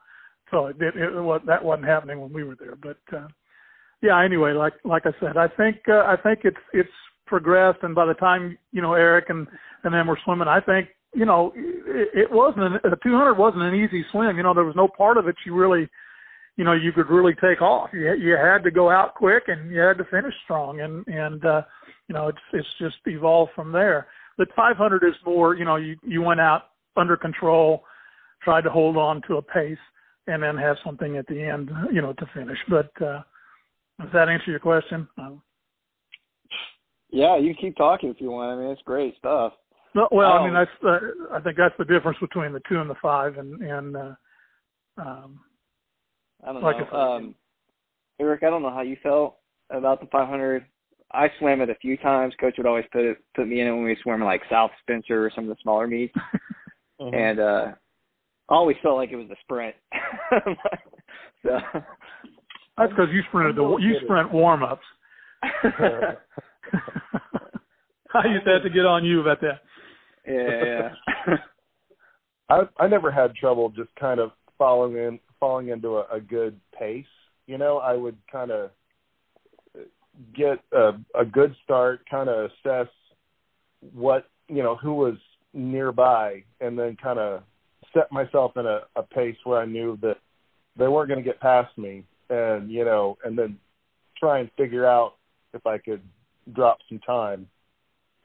[0.51, 2.75] so it, it, it was that wasn't happening when we were there.
[2.75, 3.27] But uh,
[4.01, 6.89] yeah, anyway, like like I said, I think uh, I think it's it's
[7.25, 9.47] progressed, and by the time you know Eric and
[9.83, 13.75] and them we're swimming, I think you know it, it wasn't a 200 wasn't an
[13.75, 14.37] easy swim.
[14.37, 15.89] You know, there was no part of it you really
[16.57, 17.89] you know you could really take off.
[17.93, 21.45] You you had to go out quick and you had to finish strong, and and
[21.45, 21.61] uh,
[22.07, 24.07] you know it's it's just evolved from there.
[24.37, 27.83] The 500 is more you know you you went out under control,
[28.41, 29.77] tried to hold on to a pace,
[30.27, 32.57] and then have something at the end you know to finish.
[32.69, 33.21] But uh,
[33.99, 35.07] does that answer your question?
[35.17, 35.41] Um,
[37.11, 38.57] Yeah, you can keep talking if you want.
[38.57, 39.53] I mean, it's great stuff.
[39.93, 42.79] No, well, I mean Um, that's uh, I think that's the difference between the two
[42.79, 44.15] and the five, and and uh,
[44.97, 45.39] um,
[46.45, 46.97] I don't Like know.
[46.97, 47.35] Um,
[48.19, 49.37] Eric, I don't know how you felt
[49.69, 50.65] about the 500.
[51.11, 52.33] I swam it a few times.
[52.39, 55.25] Coach would always put it, put me in it when we swam like South Spencer
[55.25, 56.13] or some of the smaller meets,
[57.01, 57.13] Mm-hmm.
[57.23, 57.65] and uh,
[58.49, 59.75] I always felt like it was a sprint.
[61.43, 61.59] so.
[62.77, 64.85] that's because you sprinted the you sprint warm ups.
[65.43, 66.15] I
[68.27, 69.59] used to have to get on you about that.
[70.25, 70.89] yeah,
[71.27, 71.35] yeah.
[72.49, 76.59] I I never had trouble just kind of following in falling into a, a good
[76.77, 77.05] pace.
[77.45, 78.71] You know, I would kind of
[80.35, 82.87] get a, a good start, kind of assess
[83.93, 85.17] what you know who was
[85.53, 87.43] nearby, and then kind of
[87.93, 90.17] set myself in a, a pace where I knew that
[90.77, 93.59] they weren't going to get past me, and you know, and then
[94.17, 95.13] try and figure out
[95.53, 96.01] if I could
[96.53, 97.47] drop some time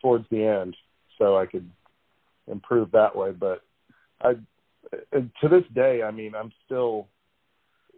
[0.01, 0.75] towards the end
[1.19, 1.69] so I could
[2.51, 3.33] improve that way.
[3.33, 3.61] But
[4.23, 4.37] I,
[5.13, 7.09] to this day, I mean, I'm still,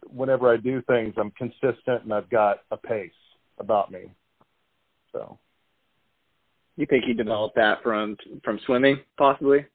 [0.07, 3.11] whenever I do things, I'm consistent and I've got a pace
[3.59, 4.11] about me.
[5.11, 5.37] So
[6.75, 9.65] you think you developed that from from swimming, possibly?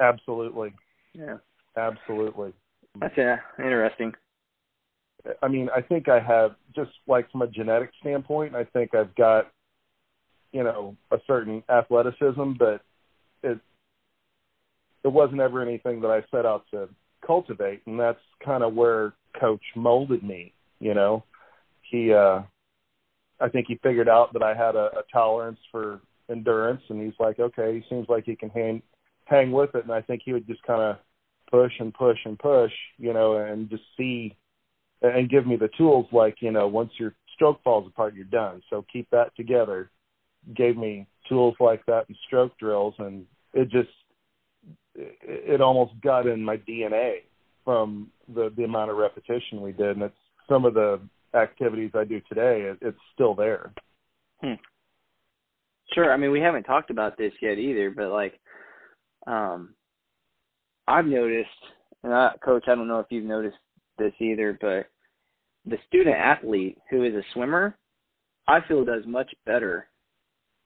[0.00, 0.72] absolutely,
[1.14, 1.36] Yeah,
[1.76, 2.52] absolutely.
[3.00, 4.12] that's yeah, interesting.
[5.42, 9.14] I mean, I think I have just like from a genetic standpoint, I think I've
[9.14, 9.50] got,
[10.52, 12.82] you know, a certain athleticism, but
[13.42, 13.58] it
[15.04, 16.88] it wasn't ever anything that I set out to
[17.26, 20.52] cultivate, and that's kind of where coach molded me.
[20.80, 21.24] You know,
[21.82, 22.42] he, uh
[23.40, 27.18] I think he figured out that I had a, a tolerance for endurance, and he's
[27.18, 28.82] like, okay, he seems like he can hang
[29.24, 30.96] hang with it, and I think he would just kind of
[31.50, 34.36] push and push and push, you know, and just see
[35.02, 38.62] and give me the tools like you know once your stroke falls apart you're done
[38.70, 39.90] so keep that together
[40.56, 43.88] gave me tools like that and stroke drills and it just
[44.94, 47.16] it, almost got in my dna
[47.64, 50.14] from the the amount of repetition we did and it's
[50.48, 51.00] some of the
[51.34, 53.72] activities i do today it, it's still there
[55.92, 56.12] Sure.
[56.12, 58.40] I mean, we haven't talked about this yet either, but like,
[59.26, 59.74] um,
[60.88, 61.48] I've noticed,
[62.02, 63.56] and I, Coach, I don't know if you've noticed
[63.98, 64.86] this either, but
[65.66, 67.76] the student athlete who is a swimmer,
[68.48, 69.88] I feel does much better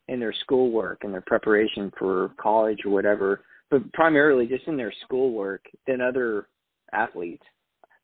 [0.09, 4.93] in their schoolwork and their preparation for college or whatever, but primarily just in their
[5.05, 6.49] schoolwork than other
[6.93, 7.45] athletes.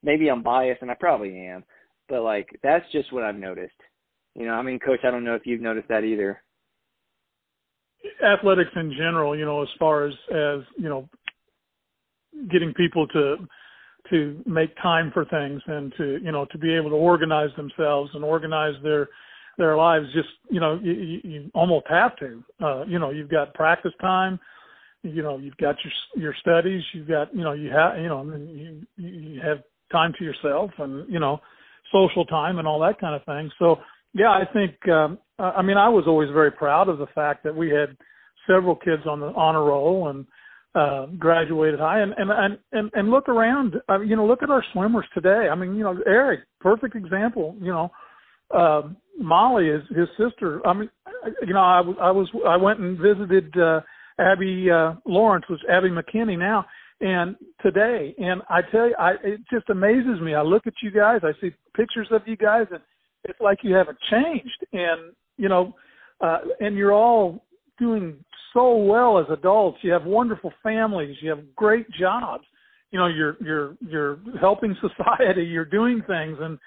[0.02, 1.64] Maybe I'm biased, and I probably am,
[2.08, 3.72] but like that's just what I've noticed.
[4.34, 6.42] You know, I mean, Coach, I don't know if you've noticed that either.
[8.24, 11.08] athletics in general, you know, as far as as you know,
[12.50, 13.36] getting people to
[14.10, 18.10] to make time for things and to you know to be able to organize themselves
[18.14, 19.08] and organize their
[19.56, 20.06] their lives.
[20.12, 22.44] Just you know, you, you, almost have to.
[22.62, 24.38] Uh, you know, you've got practice time.
[25.04, 26.82] You know, you've got your your studies.
[26.92, 29.58] You've got you know you have you know you you have
[29.92, 31.40] time to yourself and you know
[31.92, 33.50] social time and all that kind of thing.
[33.58, 33.76] So
[34.12, 34.88] yeah, I think.
[34.88, 37.96] Um, I mean, I was always very proud of the fact that we had
[38.46, 40.24] several kids on the honor roll and
[40.76, 42.00] uh, graduated high.
[42.00, 43.74] And and and and, look around.
[43.88, 45.48] I mean, you know, look at our swimmers today.
[45.50, 47.56] I mean, you know, Eric, perfect example.
[47.60, 47.90] You know,
[48.54, 48.82] uh,
[49.18, 50.64] Molly is his sister.
[50.66, 50.90] I mean,
[51.46, 53.80] you know, I, was- I was I went and visited uh,
[54.18, 56.64] Abby uh, Lawrence, was Abby McKinney now.
[57.00, 60.34] And today, and I tell you, I, it just amazes me.
[60.34, 62.80] I look at you guys, I see pictures of you guys, and
[63.24, 64.66] it's like you haven't changed.
[64.72, 65.74] And you know
[66.20, 67.44] uh and you're all
[67.78, 68.16] doing
[68.52, 69.78] so well as adults.
[69.82, 71.16] You have wonderful families.
[71.20, 72.44] You have great jobs.
[72.90, 75.44] You know you're you're you're helping society.
[75.44, 76.38] You're doing things.
[76.40, 76.58] And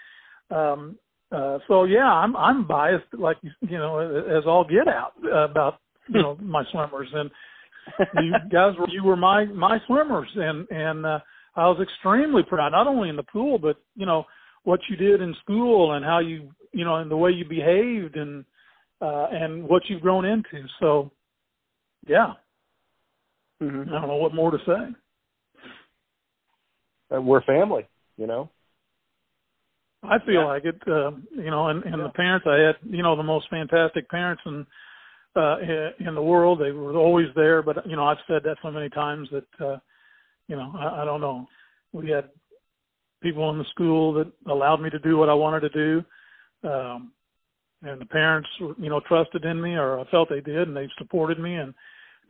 [0.52, 0.98] um
[1.32, 5.12] uh so yeah i'm i'm biased like you you know as all get out
[5.52, 7.10] about you know my swimmers.
[7.13, 7.30] And
[8.24, 10.30] you guys were you were my my swimmers.
[10.36, 11.20] And and uh
[11.56, 14.26] I was extremely proud not only in the pool but you know
[14.63, 18.15] what you did in school and how you you know and the way you behaved
[18.15, 18.46] and
[19.02, 20.65] uh and what you've grown into.
[20.80, 21.12] So
[22.08, 22.34] yeah.
[23.62, 23.89] Mm-hmm.
[23.89, 24.96] i don't know what more to say.
[27.10, 28.50] And we're family you know?
[30.04, 33.15] I feel like it uh you know and and the parents i had you know
[33.15, 34.65] the most fantastic parents and
[35.38, 35.58] uh
[36.00, 38.89] in, the world they were always there but you know i've said that so many
[38.89, 39.78] times that uh
[40.47, 41.47] you know i, I don't know
[41.93, 42.30] we had
[43.21, 46.69] people in the school that allowed me to do what I wanted to do.
[46.69, 47.12] Um,
[47.84, 50.89] and the parents, you know, trusted in me or I felt they did and they
[50.97, 51.73] supported me and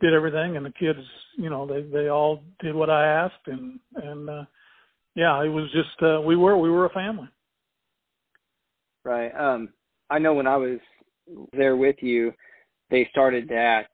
[0.00, 0.56] did everything.
[0.56, 1.00] And the kids,
[1.36, 3.46] you know, they, they all did what I asked.
[3.46, 4.44] And, and, uh,
[5.14, 7.28] yeah, it was just, uh, we were, we were a family.
[9.04, 9.30] Right.
[9.30, 9.70] Um,
[10.10, 10.78] I know when I was
[11.52, 12.32] there with you,
[12.90, 13.86] they started that.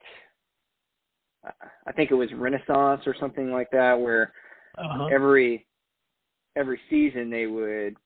[1.87, 4.33] I think it was Renaissance or something like that, where
[4.79, 5.07] Uh-huh.
[5.07, 5.67] every
[6.57, 7.97] every season they would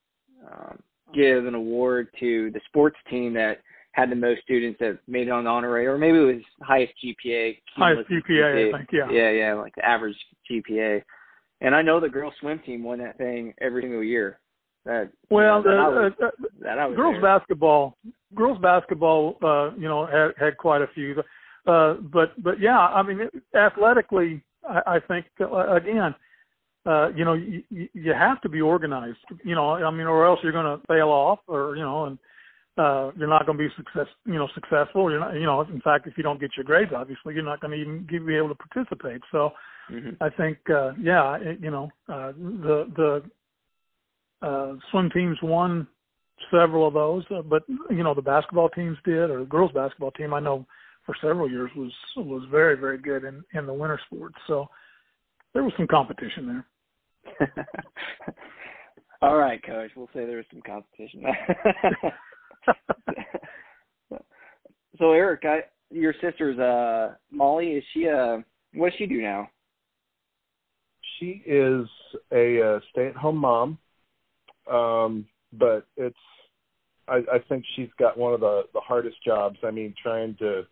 [0.51, 0.79] um,
[1.13, 3.59] give an award to the sports team that
[3.93, 6.43] had the most students that made it on the honor rate, or maybe it was
[6.61, 7.57] highest GPA.
[7.75, 9.09] Highest cumulative GPA, I think, yeah.
[9.11, 10.17] Yeah, yeah, like the average
[10.49, 11.01] GPA.
[11.61, 14.39] And I know the girls swim team won that thing every single year.
[14.85, 16.29] That Well, that, the, was, uh,
[16.61, 17.21] that girls there.
[17.21, 17.97] basketball
[18.35, 21.15] girls basketball uh you know had had quite a few
[21.67, 26.13] uh but but yeah i mean it, athletically i i think uh, again
[26.85, 30.39] uh you know you you have to be organized you know i mean or else
[30.43, 32.17] you're going to fail off or you know and
[32.77, 35.81] uh you're not going to be success you know successful you're not you know in
[35.81, 38.49] fact if you don't get your grades obviously you're not going to even be able
[38.49, 39.51] to participate so
[39.91, 40.17] Mhm.
[40.21, 43.23] I think, uh, yeah, it, you know, uh, the the
[44.41, 45.87] uh, swim teams won
[46.51, 50.11] several of those, uh, but you know, the basketball teams did, or the girls basketball
[50.11, 50.65] team, I know
[51.05, 54.35] for several years was was very very good in in the winter sports.
[54.47, 54.67] So
[55.53, 56.63] there was some competition
[57.39, 57.55] there.
[59.21, 59.91] All right, coach.
[59.95, 61.23] We'll say there was some competition.
[64.97, 67.71] so Eric, I, your sister's uh Molly.
[67.71, 68.37] Is she uh
[68.73, 69.49] what does she do now?
[71.19, 71.87] She is
[72.31, 73.77] a uh, stay-at-home mom,
[74.69, 76.17] um, but it's
[77.07, 79.57] I, I think she's got one of the the hardest jobs.
[79.63, 80.63] I mean, trying to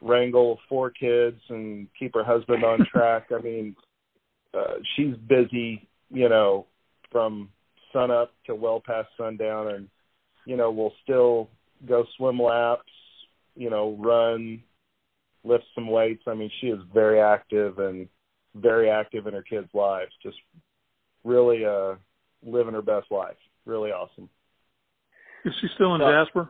[0.00, 3.28] wrangle four kids and keep her husband on track.
[3.36, 3.76] I mean,
[4.52, 6.66] uh, she's busy, you know,
[7.10, 7.48] from
[7.92, 9.88] sun up to well past sundown, and
[10.44, 11.48] you know, will still
[11.86, 12.90] go swim laps,
[13.56, 14.62] you know, run,
[15.44, 16.24] lift some weights.
[16.26, 18.08] I mean, she is very active and
[18.54, 20.12] very active in her kids' lives.
[20.22, 20.36] Just
[21.24, 21.94] really uh
[22.42, 23.36] living her best life.
[23.66, 24.28] Really awesome.
[25.44, 26.48] Is she still in So- Jasper?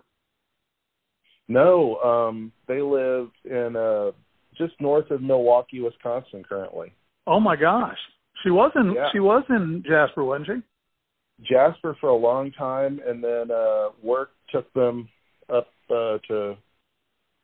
[1.48, 4.12] No, um they live in uh
[4.56, 6.92] just north of Milwaukee, Wisconsin currently.
[7.26, 7.98] Oh my gosh,
[8.42, 9.08] she was in Yeah.
[9.12, 10.62] she was in Jasper, wasn't she?
[11.44, 15.08] Jasper for a long time and then uh work took them
[15.48, 16.56] up uh to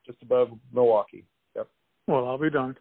[0.06, 1.24] just above Milwaukee.
[1.56, 1.68] Yep.
[2.06, 2.78] Well, I'll be darned.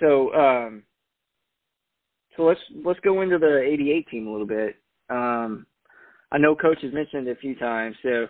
[0.00, 0.82] So um
[2.36, 4.76] so let's let's go into the 88 team a little bit.
[5.10, 5.66] Um
[6.30, 7.96] I know coach has mentioned it a few times.
[8.02, 8.26] So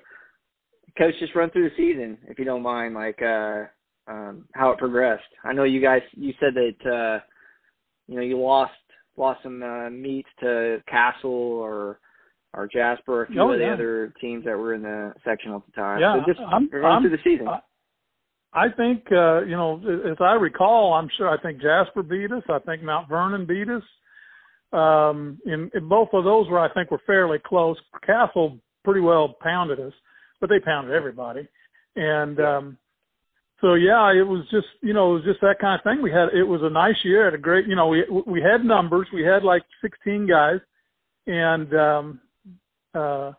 [0.99, 3.65] coach just run through the season if you don't mind like uh
[4.09, 5.23] um how it progressed.
[5.45, 7.25] I know you guys you said that uh
[8.09, 8.73] you know you lost
[9.17, 12.01] lost some uh, meets to Castle or
[12.55, 13.73] or Jasper, a few Oh, of the yeah.
[13.73, 16.01] other teams that were in the sectional at the time.
[16.01, 17.49] Yeah, so just I'm- run I'm- through the season.
[17.49, 17.61] I-
[18.55, 22.43] I think, uh, you know, as I recall, I'm sure I think Jasper beat us.
[22.51, 23.83] I think Mount Vernon beat us.
[24.73, 27.77] Um, in, in both of those were, I think, were fairly close.
[28.07, 29.93] Castle pretty well pounded us,
[30.41, 31.49] but they pounded everybody.
[31.97, 32.79] And, um,
[33.61, 36.03] so yeah, it was just, you know, it was just that kind of thing.
[36.03, 37.27] We had, it was a nice year.
[37.27, 39.07] Had a great, you know, we, we had numbers.
[39.15, 40.59] We had like 16 guys
[41.27, 42.21] and, um,
[42.95, 43.33] uh,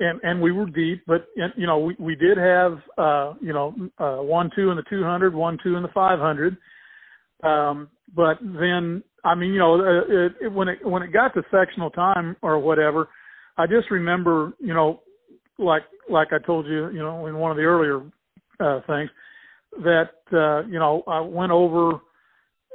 [0.00, 3.74] and and we were deep, but you know we we did have uh you know
[3.98, 6.56] uh one two in the two hundred, one two in the 500.
[7.42, 11.34] Um but then I mean you know uh, it, it, when it when it got
[11.34, 13.08] to sectional time or whatever,
[13.56, 15.00] I just remember you know
[15.58, 18.00] like like I told you you know in one of the earlier
[18.60, 19.10] uh things
[19.82, 21.94] that uh you know I went over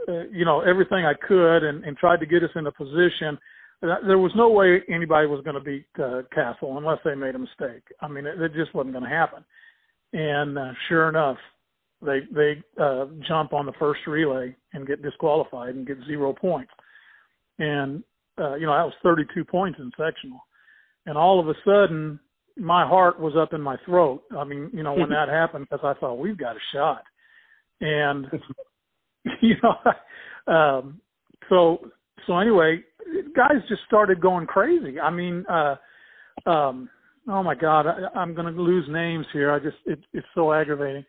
[0.09, 3.38] uh, you know everything I could and and tried to get us in a position
[3.84, 7.39] there was no way anybody was going to beat uh, Castle unless they made a
[7.39, 7.84] mistake.
[8.02, 9.43] I mean, it, it just wasn't going to happen.
[10.13, 11.38] And uh, sure enough,
[12.02, 16.72] they they uh, jump on the first relay and get disqualified and get zero points.
[17.60, 18.04] And
[18.39, 20.39] uh, you know that was 32 points in sectional.
[21.06, 22.19] And all of a sudden,
[22.58, 24.24] my heart was up in my throat.
[24.38, 27.04] I mean, you know, when that happened, because I thought we've got a shot.
[27.82, 28.28] And
[29.41, 31.02] you know, um,
[31.50, 31.89] so
[32.27, 32.79] so anyway,
[33.36, 35.00] guys just started going crazy.
[35.00, 35.75] I mean, uh,
[36.45, 36.89] um,
[37.27, 39.52] oh my God, I, I'm going to lose names here.
[39.52, 41.06] I just it, it's so aggravating.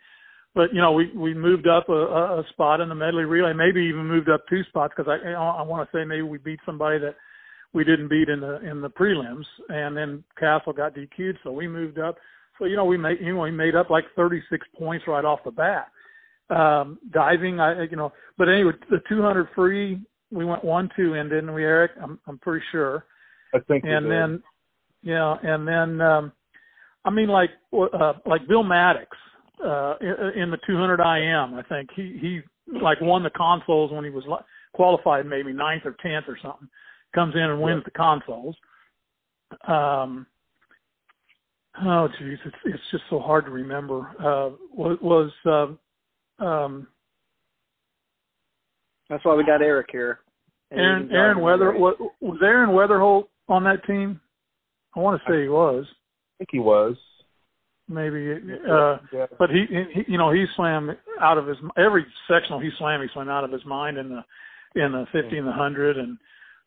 [0.54, 3.82] But you know, we we moved up a, a spot in the medley relay, maybe
[3.82, 6.98] even moved up two spots because I I want to say maybe we beat somebody
[7.00, 7.16] that
[7.72, 11.66] we didn't beat in the in the prelims, and then Castle got DQ'd, so we
[11.66, 12.16] moved up.
[12.58, 15.40] So you know, we made you know we made up like 36 points right off
[15.44, 15.88] the bat.
[16.50, 20.00] Um, diving, I you know, but anyway, the 200 free
[20.34, 21.92] we went one two in, didn't we, Eric?
[22.02, 23.06] I'm I'm pretty sure.
[23.54, 24.42] I think And then,
[25.02, 26.32] yeah, and then, um,
[27.04, 29.16] I mean, like uh, like Bill Maddox
[29.64, 31.54] uh, in, in the 200 IM.
[31.54, 32.40] I think he he
[32.80, 36.68] like won the consols when he was li- qualified, maybe ninth or tenth or something.
[37.14, 38.56] Comes in and wins the consols.
[39.68, 40.26] Um,
[41.84, 44.00] oh geez, it's it's just so hard to remember.
[44.18, 46.88] Uh, was was uh, um,
[49.08, 50.20] that's why we got Eric here.
[50.76, 54.20] Aaron Aaron Weather was, was Aaron Weatherholt on that team?
[54.96, 55.84] I want to say he was.
[55.88, 56.96] I think he was.
[57.86, 59.26] Maybe, uh, yeah.
[59.38, 63.08] but he, he, you know, he swam out of his every sectional he swam, he
[63.12, 64.22] swam out of his mind in the
[64.82, 66.16] in the fifty and the hundred, and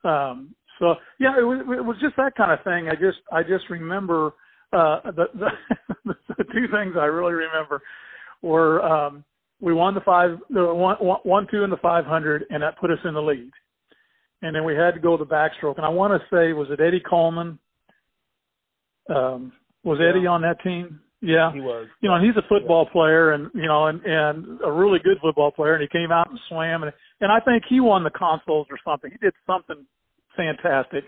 [0.04, 2.88] um, so yeah, it was it was just that kind of thing.
[2.88, 4.34] I just I just remember
[4.74, 5.26] uh, the,
[6.06, 7.82] the the two things I really remember
[8.44, 9.24] were um,
[9.60, 12.92] we won the five the one one two in the five hundred, and that put
[12.92, 13.50] us in the lead.
[14.42, 16.80] And then we had to go the backstroke, and I want to say was it
[16.80, 17.58] Eddie Coleman?
[19.10, 19.52] Um,
[19.84, 20.10] was yeah.
[20.10, 21.00] Eddie on that team?
[21.22, 21.88] Yeah, he was.
[22.02, 22.92] You know, and he's a football yeah.
[22.92, 25.74] player, and you know, and and a really good football player.
[25.74, 28.78] And he came out and swam, and and I think he won the consols or
[28.86, 29.10] something.
[29.10, 29.86] He did something
[30.36, 31.06] fantastic.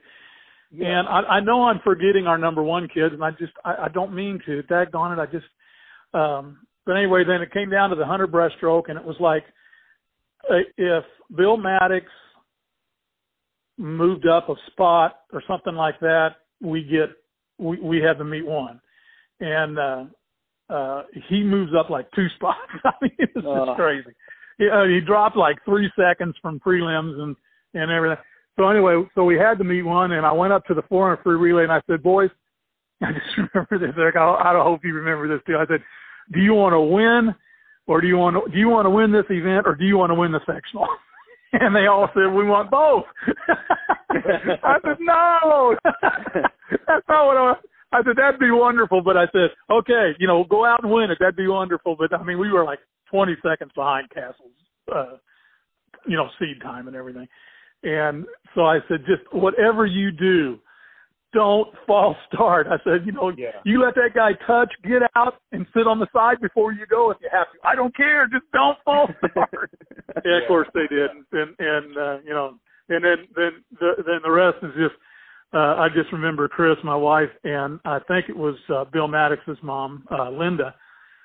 [0.72, 1.00] Yeah.
[1.00, 3.88] And I, I know I'm forgetting our number one kids, and I just I, I
[3.94, 4.64] don't mean to.
[4.64, 5.46] Daggone it, I just.
[6.14, 9.44] um But anyway, then it came down to the hundred breaststroke, and it was like
[10.50, 11.04] uh, if
[11.36, 12.06] Bill Maddox
[13.80, 17.10] moved up a spot or something like that, we get
[17.58, 18.80] we we have the meet one,
[19.40, 20.04] and uh,
[20.70, 22.60] uh, he moves up like two spots.
[22.84, 23.76] I mean, it's just uh.
[23.76, 24.12] crazy.
[24.58, 27.36] He, uh, he dropped like three seconds from prelims and
[27.74, 28.18] and everything.
[28.58, 31.24] So anyway, so we had the meet one, and I went up to the 400
[31.24, 32.30] free relay, and I said, "Boys,
[33.02, 33.96] I just remember this.
[33.98, 35.82] Eric, I, I hope you remember this too." I said,
[36.34, 37.34] "Do you want to win,
[37.88, 39.98] or do you want to do you want to win this event, or do you
[39.98, 40.88] want to win the sectional?"
[41.62, 43.06] And they all said, "We want both."
[44.12, 47.54] I said, "No, that's not what I."
[47.92, 51.10] I said, "That'd be wonderful," but I said, "Okay, you know, go out and win
[51.10, 51.18] it.
[51.20, 52.78] That'd be wonderful." But I mean, we were like
[53.10, 54.52] 20 seconds behind Castle's,
[54.94, 55.18] uh,
[56.06, 57.28] you know, seed time and everything.
[57.84, 58.26] And
[58.56, 60.60] so I said, just whatever you do,
[61.34, 62.68] don't false start.
[62.68, 63.52] I said, you know, yeah.
[63.64, 67.12] you let that guy touch, get out and sit on the side before you go
[67.12, 67.68] if you have to.
[67.68, 69.72] I don't care, just don't false start.
[70.26, 72.56] yeah, of course they did, and and uh, you know,
[72.90, 74.96] and then then the then the rest is just.
[75.52, 79.58] Uh, I just remember Chris, my wife, and I think it was uh, Bill Maddox's
[79.64, 80.76] mom, uh, Linda,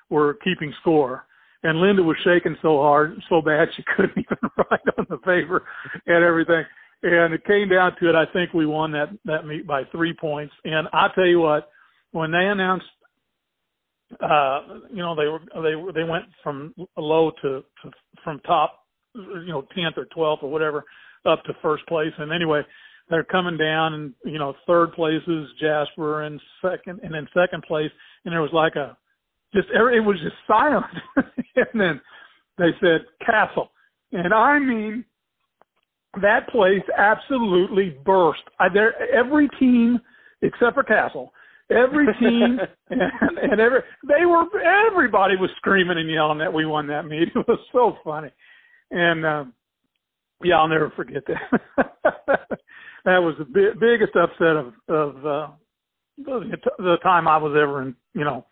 [0.09, 1.27] were keeping score
[1.65, 5.63] and Linda was shaking so hard, so bad she couldn't even write on the paper
[6.05, 6.63] and everything.
[7.01, 8.15] And it came down to it.
[8.15, 10.53] I think we won that that meet by three points.
[10.63, 11.69] And I tell you what,
[12.11, 12.85] when they announced,
[14.21, 17.91] uh, you know, they were they they went from low to, to
[18.23, 18.84] from top,
[19.15, 20.83] you know, tenth or twelfth or whatever,
[21.25, 22.13] up to first place.
[22.17, 22.61] And anyway,
[23.09, 27.63] they're coming down, and you know, third place is Jasper, and second, and then second
[27.63, 27.91] place,
[28.23, 28.97] and there was like a
[29.53, 30.85] just every it was just silent.
[31.55, 32.01] and then
[32.57, 33.71] they said Castle,
[34.11, 35.05] and I mean
[36.21, 38.41] that place absolutely burst.
[38.59, 39.99] I, there, every team
[40.41, 41.31] except for Castle,
[41.69, 42.59] every team
[42.89, 44.45] and, and every they were
[44.87, 47.29] everybody was screaming and yelling that we won that meet.
[47.35, 48.29] It was so funny,
[48.91, 49.53] and um,
[50.43, 51.61] yeah, I'll never forget that.
[53.05, 55.47] that was the big, biggest upset of of uh,
[56.17, 58.45] the, the time I was ever in, you know,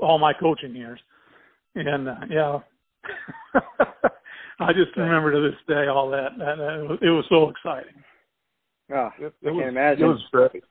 [0.00, 1.00] all my coaching years.
[1.74, 2.58] And uh, yeah,
[4.60, 6.32] I just remember to this day all that.
[6.32, 8.02] And it was, it was so exciting.
[8.92, 10.04] Oh, it, it I was, can imagine.
[10.04, 10.64] It was great.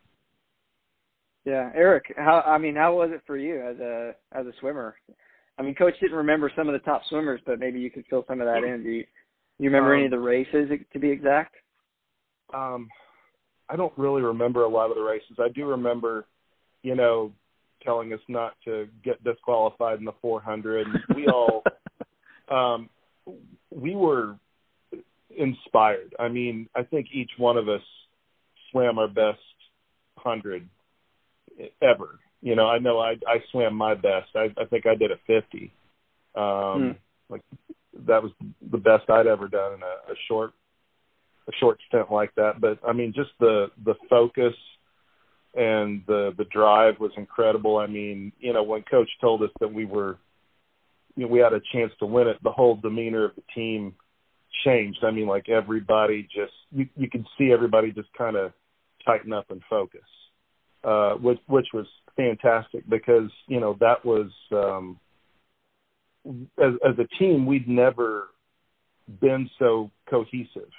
[1.44, 4.96] Yeah, Eric, how I mean, how was it for you as a as a swimmer?
[5.58, 8.26] I mean, coach didn't remember some of the top swimmers, but maybe you could fill
[8.28, 8.84] some of that in.
[8.84, 9.06] Do you,
[9.60, 11.56] you remember um, any of the races to be exact?
[12.54, 12.90] Um,
[13.70, 15.38] I don't really remember a lot of the races.
[15.40, 16.26] I do remember,
[16.84, 17.32] you know,
[17.84, 20.88] telling us not to get disqualified in the 400.
[21.16, 21.64] We all,
[22.52, 22.90] um,
[23.70, 24.36] we were
[25.38, 26.16] inspired.
[26.20, 27.82] I mean, I think each one of us
[28.72, 29.40] swam our best
[30.18, 30.68] hundred
[31.82, 32.20] ever.
[32.42, 34.30] You know, I know I I swam my best.
[34.36, 35.72] I I think I did a 50.
[36.34, 36.96] Um, mm.
[37.30, 37.42] like
[38.08, 38.32] that was
[38.72, 40.54] the best I'd ever done in a, a short
[41.48, 42.60] a short stint like that.
[42.60, 44.54] But I mean, just the the focus
[45.54, 47.78] and the the drive was incredible.
[47.78, 50.18] I mean, you know, when coach told us that we were
[51.16, 53.94] you know, we had a chance to win it, the whole demeanor of the team
[54.66, 55.04] changed.
[55.04, 58.54] I mean, like everybody just you you could see everybody just kind of
[59.06, 60.02] tighten up and focus.
[60.84, 61.86] Uh which which was
[62.16, 65.00] fantastic because, you know, that was um
[66.58, 68.30] as as a team we'd never
[69.20, 70.70] been so cohesive,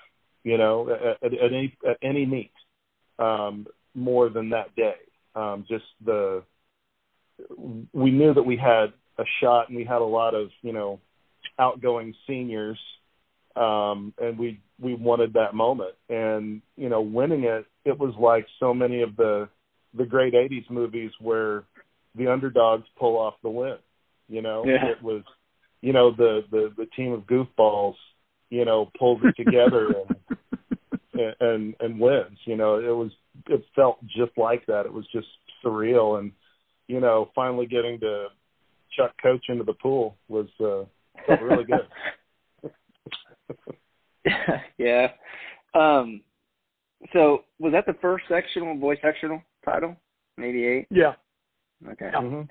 [0.45, 0.89] you know,
[1.23, 2.53] at, at, any at any meet.
[3.19, 4.95] Um more than that day.
[5.35, 6.43] Um, just the
[7.93, 11.01] we knew that we had a shot and we had a lot of you know
[11.59, 12.79] outgoing seniors
[13.57, 18.47] um and we we wanted that moment and you know winning it it was like
[18.59, 19.49] so many of the
[19.95, 21.65] the great 80s movies where
[22.15, 23.77] the underdogs pull off the win.
[24.29, 24.87] You know, Yeah.
[24.87, 25.23] it was,
[25.81, 27.97] you know, the the the team of goofballs,
[28.51, 29.93] you know, pulls it together
[31.13, 32.39] and and and wins.
[32.45, 33.11] You know, it was
[33.49, 34.87] it felt just like that.
[34.87, 35.27] It was just
[35.65, 36.33] surreal, and
[36.89, 38.29] you know, finally getting to
[38.97, 40.85] chuck coach into the pool was uh,
[41.27, 41.89] felt really good.
[44.79, 45.09] yeah.
[45.75, 46.21] Um.
[47.13, 49.97] So was that the first sectional boy sectional title?
[50.39, 50.87] in '88.
[50.91, 51.13] yeah,
[51.91, 52.11] Okay.
[52.13, 52.21] Yeah.
[52.21, 52.49] Mhm.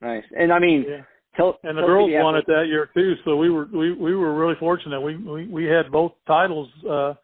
[0.00, 0.24] Nice.
[0.36, 1.02] And I mean, yeah.
[1.36, 4.14] tell And the tell girls won it that year too, so we were we we
[4.14, 5.00] were really fortunate.
[5.00, 7.14] We we we had both titles uh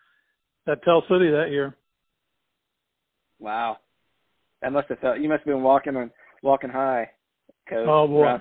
[0.67, 1.77] at Tell City that year.
[3.39, 3.79] Wow.
[4.63, 5.21] That must have felt.
[5.21, 6.11] You must have been walking on
[6.43, 7.11] walking high,
[7.69, 7.87] coach.
[7.87, 8.39] Oh, boy.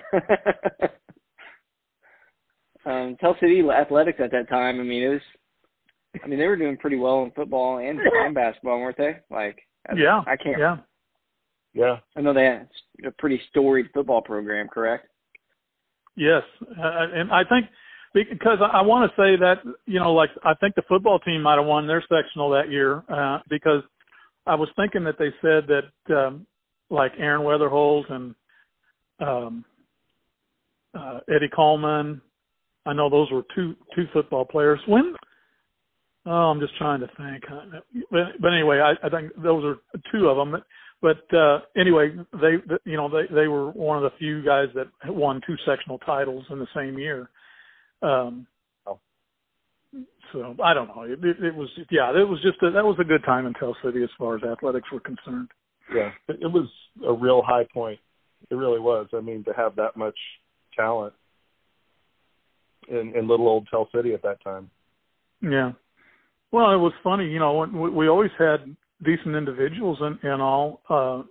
[2.90, 4.80] um, Tell City Athletics at that time.
[4.80, 5.22] I mean, it was.
[6.24, 9.18] I mean, they were doing pretty well in football and, and basketball, weren't they?
[9.32, 9.58] Like,
[9.90, 10.24] I, Yeah.
[10.26, 10.60] I can't.
[10.60, 10.78] Yeah.
[11.74, 11.98] Yeah.
[12.16, 12.70] I know they had
[13.06, 15.08] a pretty storied football program, correct?
[16.16, 17.68] Yes, uh, and I think
[18.14, 21.42] because I, I want to say that you know, like I think the football team
[21.42, 23.82] might have won their sectional that year uh, because
[24.46, 26.46] I was thinking that they said that um,
[26.90, 28.36] like Aaron Weatherholt and
[29.20, 29.66] um,
[30.94, 32.22] uh, Eddie Coleman.
[32.86, 34.80] I know those were two two football players.
[34.86, 35.16] When
[36.26, 37.44] oh, I'm just trying to think.
[38.12, 39.78] But, but anyway, I, I think those are
[40.12, 40.62] two of them.
[41.02, 42.56] But uh, anyway, they
[42.86, 46.46] you know they they were one of the few guys that won two sectional titles
[46.50, 47.30] in the same year.
[48.02, 48.48] Um,
[48.86, 49.00] Oh.
[50.32, 51.04] So I don't know.
[51.04, 53.54] It, it, it was yeah, it was just a, that was a good time in
[53.54, 55.50] Tell City as far as athletics were concerned.
[55.94, 56.12] Yeah.
[56.28, 56.68] It, was
[57.06, 58.00] a real high point.
[58.50, 59.08] It really was.
[59.14, 60.18] I mean, to have that much
[60.76, 61.14] talent
[62.88, 64.70] in in little old Tell City at that time.
[65.42, 65.74] Yeah.
[66.54, 70.82] Well, it was funny, you know, we, we always had decent individuals and, and all
[70.88, 71.24] uh,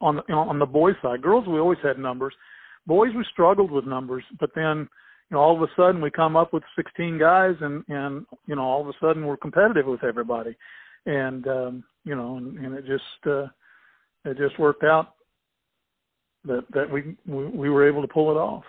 [0.00, 1.20] on the you know, on the boys' side.
[1.20, 2.34] Girls, we always had numbers.
[2.86, 4.88] Boys, we struggled with numbers, but then
[5.30, 8.56] you know, all of a sudden we come up with 16 guys, and and you
[8.56, 10.56] know, all of a sudden we're competitive with everybody,
[11.04, 13.48] and um, you know, and, and it just uh,
[14.24, 15.16] it just worked out
[16.46, 18.64] that that we, we we were able to pull it off.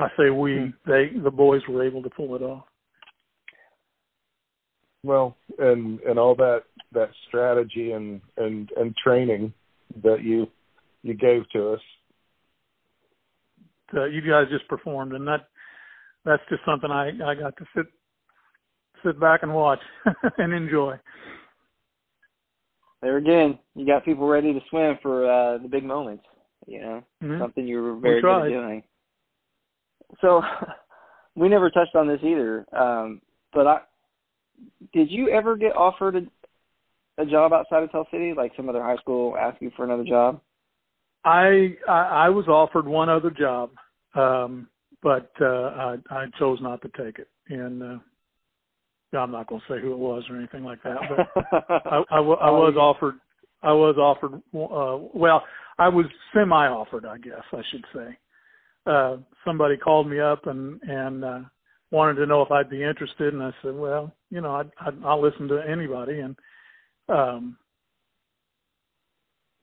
[0.00, 2.64] I say we, they, the boys were able to pull it off.
[5.04, 9.52] Well, and and all that that strategy and and and training
[10.02, 10.48] that you
[11.02, 11.80] you gave to us.
[13.94, 15.48] uh, you guys just performed, and that
[16.24, 17.86] that's just something I I got to sit
[19.04, 19.80] sit back and watch
[20.38, 20.98] and enjoy.
[23.00, 26.24] There again, you got people ready to swim for uh, the big moments.
[26.66, 27.38] You know, Mhm.
[27.38, 28.82] something you were very good at doing.
[30.20, 30.42] So,
[31.36, 32.66] we never touched on this either.
[32.76, 33.22] Um,
[33.52, 33.80] but I
[34.92, 38.32] did you ever get offered a, a job outside of Tell City?
[38.36, 40.40] Like some other high school asked you for another job?
[41.24, 43.70] I, I I was offered one other job,
[44.14, 44.68] um,
[45.02, 47.98] but uh, I I chose not to take it, and uh,
[49.18, 50.98] I'm not going to say who it was or anything like that.
[51.08, 51.46] But
[51.86, 53.16] I, I, wa- I was offered.
[53.62, 54.34] I was offered.
[54.54, 55.42] Uh, well,
[55.78, 58.18] I was semi-offered, I guess I should say.
[58.86, 61.40] Uh, somebody called me up and and uh,
[61.90, 65.04] wanted to know if I'd be interested, and I said, well, you know, I'd, I'd,
[65.04, 66.20] I'll listen to anybody.
[66.20, 66.36] And
[67.08, 67.56] um,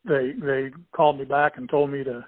[0.05, 2.25] they they called me back and told me to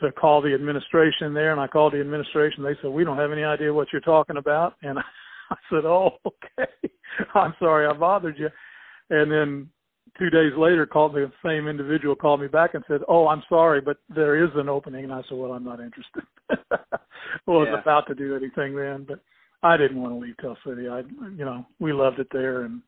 [0.00, 2.62] to call the administration there, and I called the administration.
[2.62, 6.18] They said, we don't have any idea what you're talking about, and I said, oh,
[6.26, 6.70] okay.
[7.34, 8.48] I'm sorry I bothered you.
[9.08, 9.70] And then
[10.18, 13.80] two days later, called the same individual called me back and said, "Oh, I'm sorry,
[13.80, 16.98] but there is an opening." And I said, "Well, I'm not interested." I
[17.46, 17.80] wasn't Yeah.
[17.80, 19.20] about to do anything then, but
[19.62, 20.88] I didn't want to leave Tell City.
[20.88, 22.82] I, you know, we loved it there, and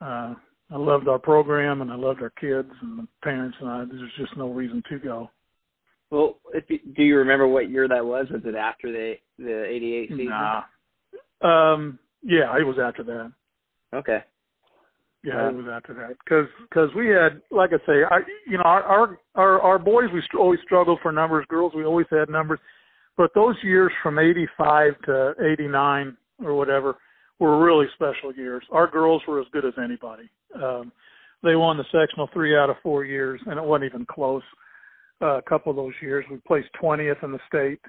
[0.00, 0.34] uh,
[0.70, 4.10] I loved our program, and I loved our kids and the parents, and I, there's
[4.18, 5.30] just no reason to go.
[6.10, 8.26] Well, if you, do you remember what year that was?
[8.30, 10.26] Was it after the the '88 season?
[10.26, 10.62] Nah.
[11.42, 11.98] Um.
[12.22, 13.32] Yeah, it was after that.
[13.94, 14.22] Okay.
[15.22, 15.48] Yeah, Yeah.
[15.48, 18.82] it was after that because cause we had, like I say, I you know our
[18.82, 21.46] our our, our boys we str- always struggled for numbers.
[21.48, 22.60] Girls we always had numbers,
[23.16, 26.96] but those years from '85 to '89 or whatever
[27.38, 28.64] were really special years.
[28.70, 30.30] Our girls were as good as anybody.
[30.54, 30.92] Um,
[31.42, 34.42] they won the sectional three out of four years, and it wasn't even close.
[35.20, 37.80] Uh, a couple of those years we placed 20th in the state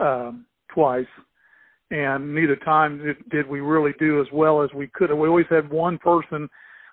[0.00, 1.06] um, twice
[1.90, 5.12] and neither time did, did we really do as well as we could.
[5.12, 6.48] We always had one person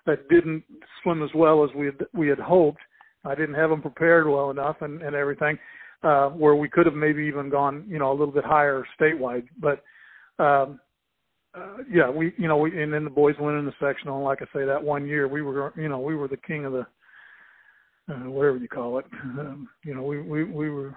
[0.06, 0.62] that didn't
[1.02, 2.80] swim as well as we had, we had hoped.
[3.24, 5.58] I didn't have them prepared well enough and, and everything,
[6.02, 9.46] uh, where we could have maybe even gone, you know, a little bit higher statewide.
[9.60, 9.82] But
[10.42, 10.80] um,
[11.54, 14.16] uh, yeah, we, you know, we and then the boys went in the sectional.
[14.16, 16.64] And like I say, that one year we were, you know, we were the king
[16.64, 16.86] of the
[18.08, 19.06] uh, whatever you call it.
[19.38, 20.94] Um, you know, we we we were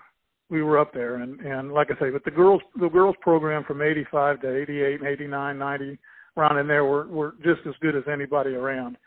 [0.49, 3.63] we were up there, and and like I say, but the girls the girls program
[3.63, 5.97] from '85 to '88, '89, '90,
[6.37, 8.97] around in there were were just as good as anybody around,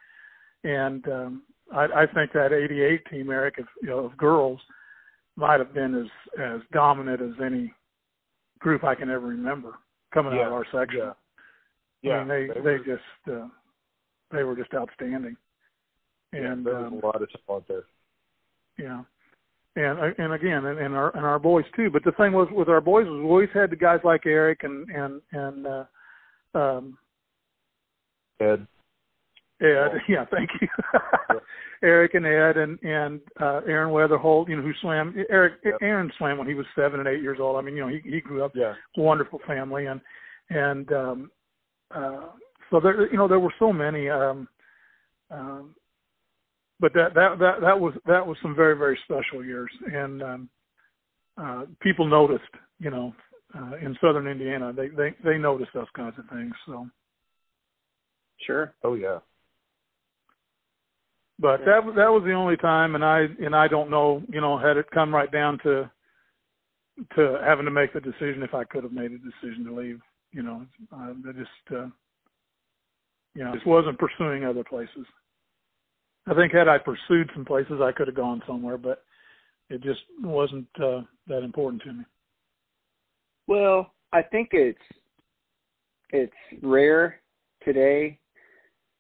[0.64, 1.42] and um,
[1.72, 4.60] I, I think that '88 team, Eric, of, you know, of girls,
[5.38, 7.72] might have been as as dominant as any
[8.58, 9.74] group I can ever remember
[10.12, 10.40] coming yeah.
[10.40, 10.98] out of our section.
[10.98, 11.12] Yeah.
[12.02, 13.48] Yeah, I mean, they they they just uh,
[14.30, 15.36] they were just outstanding,
[16.32, 17.84] and yeah, there um, was a lot of talent there.
[18.78, 19.02] yeah,
[19.74, 21.90] and uh, and again, and, and our and our boys too.
[21.90, 24.62] But the thing was with our boys was we always had the guys like Eric
[24.62, 25.84] and and and uh,
[26.54, 26.98] um,
[28.40, 28.64] Ed,
[29.60, 29.66] Ed.
[29.66, 29.98] Oh.
[30.08, 30.68] Yeah, thank you.
[31.82, 35.14] Eric and Ed and and uh, Aaron Weatherholt, you know, who swam.
[35.30, 35.74] Eric Yep.
[35.82, 37.56] Aaron swam when he was seven and eight years old.
[37.56, 40.00] I mean, you know, he he grew up yeah, wonderful family and
[40.50, 41.30] and um
[41.94, 42.26] uh
[42.70, 44.48] so there you know there were so many um
[45.30, 45.74] um
[46.80, 50.48] but that that that that was that was some very very special years and um
[51.36, 52.44] uh people noticed
[52.78, 53.14] you know
[53.54, 56.86] uh in southern indiana they they they noticed those kinds of things so
[58.46, 58.72] Sure.
[58.84, 59.18] oh yeah,
[61.38, 64.58] but that that was the only time and i and i don't know you know
[64.58, 65.90] had it come right down to
[67.14, 70.00] to having to make the decision if i could have made a decision to leave
[70.32, 71.86] you know i I just uh
[73.34, 75.06] you know just wasn't pursuing other places.
[76.26, 79.04] I think had i pursued some places i could have gone somewhere but
[79.70, 82.04] it just wasn't uh that important to me.
[83.46, 84.78] Well, I think it's
[86.10, 86.32] it's
[86.62, 87.20] rare
[87.64, 88.18] today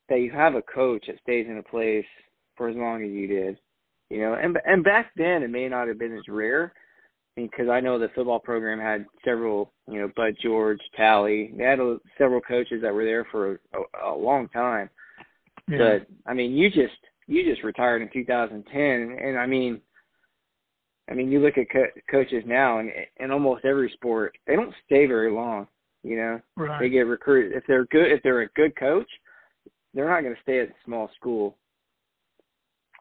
[0.08, 2.06] that you have a coach that stays in a place
[2.58, 3.58] for as long as you did.
[4.10, 6.72] You know, and and back then it may not have been as rare
[7.36, 11.52] because I know the football program had several, you know, Bud George, Tally.
[11.56, 14.90] They had a, several coaches that were there for a, a long time.
[15.68, 16.96] yeah But I mean, you just
[17.26, 19.80] you just retired in 2010, and I mean,
[21.10, 24.74] I mean, you look at co- coaches now, and in almost every sport, they don't
[24.86, 25.68] stay very long.
[26.02, 28.10] You know, right they get recruited if they're good.
[28.10, 29.08] If they're a good coach,
[29.94, 31.56] they're not going to stay at a small school.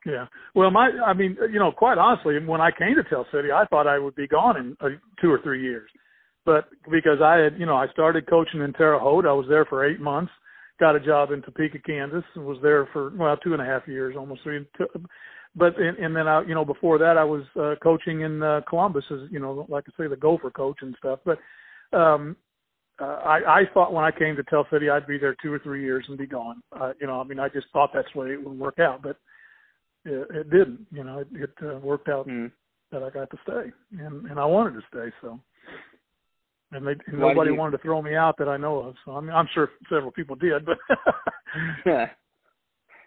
[0.08, 0.26] Yeah.
[0.56, 3.66] Well, my, I mean, you know, quite honestly, when I came to Tell City, I
[3.66, 5.90] thought I would be gone in uh, two or three years.
[6.46, 9.66] But because I had, you know, I started coaching in Terre Haute, I was there
[9.66, 10.32] for eight months,
[10.80, 13.86] got a job in Topeka, Kansas, and was there for, well, two and a half
[13.86, 14.66] years, almost three.
[15.58, 18.62] But, and, and then I, you know, before that, I was uh, coaching in uh,
[18.70, 21.20] Columbus as, you know, like I say, the gopher coach and stuff.
[21.26, 21.40] But,
[21.98, 22.38] um,
[23.00, 25.60] uh, I, I thought when I came to Tell City, I'd be there two or
[25.60, 26.64] three years and be gone.
[26.72, 29.04] Uh, you know, I mean, I just thought that's the way it would work out,
[29.04, 29.18] but
[30.08, 30.88] it, it didn't.
[30.92, 32.52] You know, it, it uh, worked out Mm.
[32.92, 33.72] that I got to stay,
[34.04, 35.14] and and I wanted to stay.
[35.22, 35.40] So,
[36.72, 38.96] and they and Why nobody you- wanted to throw me out that I know of.
[39.06, 40.78] So I mean, I'm sure several people did, but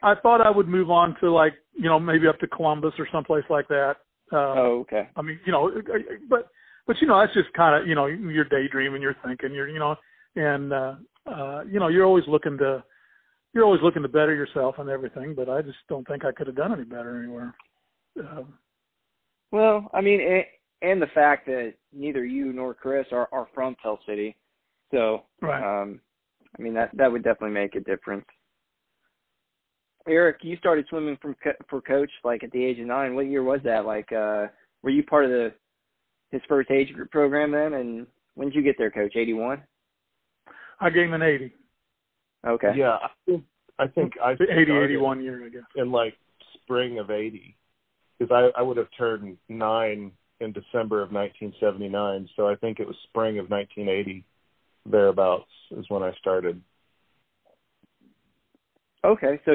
[0.03, 3.07] I thought I would move on to like you know maybe up to Columbus or
[3.13, 3.97] someplace like that.
[4.33, 5.09] Uh, oh, okay.
[5.17, 5.71] I mean, you know,
[6.29, 6.49] but
[6.87, 9.79] but you know, that's just kind of you know you're daydreaming, you're thinking, you're you
[9.79, 9.97] know,
[10.37, 10.95] and uh,
[11.27, 12.83] uh, you know, you're always looking to
[13.53, 15.35] you're always looking to better yourself and everything.
[15.35, 17.55] But I just don't think I could have done any better anywhere.
[18.19, 18.55] Um,
[19.51, 20.45] Well, I mean, and,
[20.83, 24.37] and the fact that neither you nor Chris are, are from Tell City,
[24.91, 25.83] so right.
[25.83, 26.01] um,
[26.59, 28.25] I mean that that would definitely make a difference.
[30.09, 33.15] Eric, you started swimming from co- for coach like at the age of nine.
[33.15, 33.85] What year was that?
[33.85, 34.47] Like, uh,
[34.83, 35.53] were you part of the
[36.31, 37.75] his first age group program then?
[37.75, 39.15] And when did you get there, Coach?
[39.17, 39.63] Eighty one.
[40.81, 41.53] I gave him an 80,
[42.47, 42.73] Okay.
[42.77, 42.97] yeah.
[43.03, 43.45] I think
[43.79, 45.63] I think I 80, started 81 year, I guess.
[45.77, 46.15] in like
[46.55, 47.57] spring of '80
[48.19, 52.87] because I I would have turned nine in December of 1979, so I think it
[52.87, 54.25] was spring of 1980
[54.91, 56.61] thereabouts is when I started.
[59.05, 59.39] Okay.
[59.45, 59.53] So,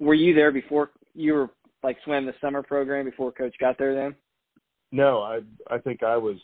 [0.00, 1.50] were you there before you were
[1.82, 3.94] like swam the summer program before Coach got there?
[3.94, 4.14] Then.
[4.90, 5.40] No, I
[5.70, 6.38] I think I was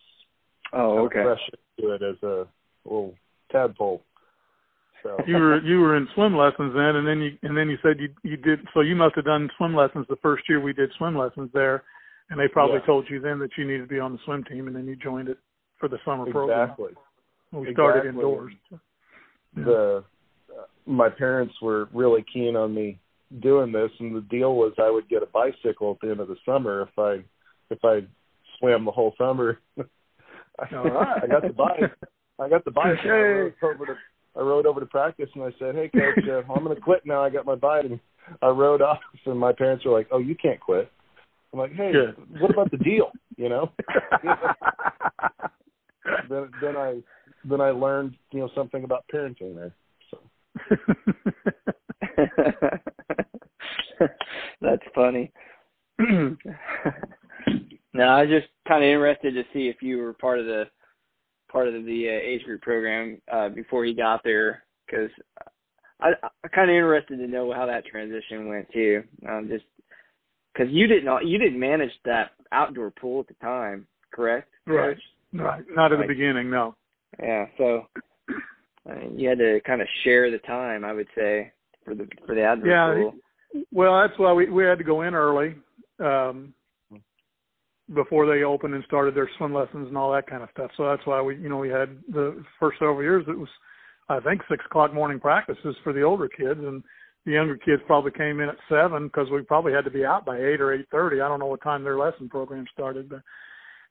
[0.72, 2.46] Oh, okay of fresh into it as a
[2.84, 3.14] little
[3.50, 4.02] tadpole.
[5.02, 7.78] So You were you were in swim lessons then, and then you and then you
[7.82, 8.60] said you you did.
[8.74, 11.82] So you must have done swim lessons the first year we did swim lessons there,
[12.28, 12.86] and they probably Yeah.
[12.86, 14.96] told you then that you needed to be on the swim team, and then you
[14.96, 15.38] joined it
[15.78, 16.70] for the summer program.
[16.70, 16.92] exactly.
[17.52, 18.08] We started Exactly.
[18.10, 18.52] indoors.
[19.56, 20.04] the
[20.50, 22.98] uh, my parents were really keen on me
[23.40, 26.28] doing this and the deal was I would get a bicycle at the end of
[26.28, 27.24] the summer if I
[27.70, 28.00] if I
[28.58, 29.58] swam the whole summer.
[29.78, 29.82] I,
[30.76, 31.22] All right.
[31.22, 31.92] I got the bike.
[32.40, 32.98] I got the bike.
[33.02, 33.94] and I rode over to
[34.36, 37.04] I rode over to practice and I said, "Hey coach, uh, I'm going to quit
[37.04, 37.22] now.
[37.22, 37.98] I got my bike." And
[38.42, 40.90] I rode off and my parents were like, "Oh, you can't quit."
[41.52, 42.16] I'm like, "Hey, Good.
[42.40, 43.72] what about the deal?" You know?
[46.28, 47.00] then then I
[47.44, 49.74] then I learned, you know, something about parenting there.
[50.10, 50.18] So
[54.60, 55.32] That's funny.
[57.92, 60.66] Now I was just kind of interested to see if you were part of the
[61.50, 65.10] part of the uh, age group program uh, before he got there, because
[66.00, 69.02] I I'm kind of interested to know how that transition went too.
[69.28, 69.64] Um, just
[70.52, 74.48] because you didn't you didn't manage that outdoor pool at the time, correct?
[74.66, 74.96] Right.
[75.32, 75.62] Right.
[75.70, 76.74] Not at the beginning, no.
[77.22, 77.46] Yeah.
[77.56, 77.86] So
[78.88, 81.52] I mean, you had to kind of share the time, I would say,
[81.84, 83.14] for the for the outdoor yeah, pool.
[83.72, 85.54] Well, that's why we we had to go in early.
[85.98, 86.54] Um
[87.94, 90.70] before they opened and started their swim lessons and all that kind of stuff.
[90.76, 93.24] So that's why we, you know, we had the first several years.
[93.28, 93.48] It was,
[94.08, 96.82] I think, six o'clock morning practices for the older kids, and
[97.26, 100.24] the younger kids probably came in at seven because we probably had to be out
[100.24, 101.20] by eight or eight thirty.
[101.20, 103.20] I don't know what time their lesson program started, but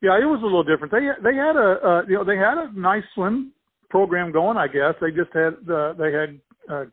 [0.02, 0.92] yeah, it was a little different.
[0.92, 3.52] They they had a uh, you know they had a nice swim
[3.90, 4.58] program going.
[4.58, 6.40] I guess they just had uh, they had
[6.72, 6.86] uh,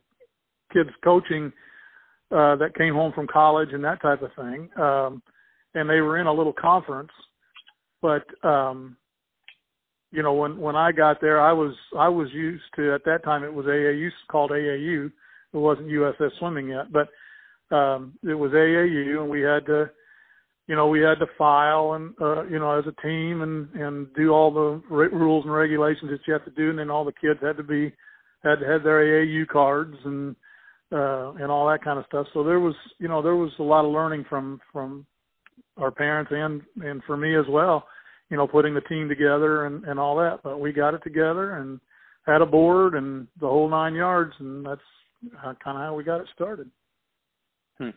[0.72, 1.52] kids coaching
[2.30, 4.68] uh, that came home from college and that type of thing.
[4.76, 5.22] Um,
[5.76, 7.12] and they were in a little conference.
[8.02, 8.96] But um,
[10.10, 13.22] you know, when when I got there, I was I was used to at that
[13.22, 15.06] time it was AAU called AAU.
[15.52, 17.08] It wasn't USS Swimming yet, but
[17.74, 19.90] um, it was AAU, and we had to,
[20.66, 24.14] you know, we had to file and uh, you know as a team and and
[24.14, 27.04] do all the r- rules and regulations that you have to do, and then all
[27.04, 27.92] the kids had to be
[28.42, 30.36] had to have their AAU cards and
[30.92, 32.26] uh and all that kind of stuff.
[32.32, 35.04] So there was you know there was a lot of learning from from
[35.76, 37.86] our parents and and for me as well
[38.30, 40.40] you know putting the team together and and all that.
[40.42, 41.80] But we got it together and
[42.26, 44.80] had a board and the whole nine yards and that's
[45.42, 46.70] kind of how we got it started.
[47.78, 47.90] Hmm.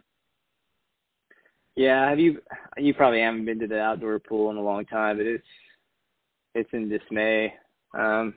[1.75, 2.39] yeah have you
[2.77, 5.43] you probably haven't been to the outdoor pool in a long time but it's
[6.55, 7.53] it's in dismay.
[7.97, 8.34] Um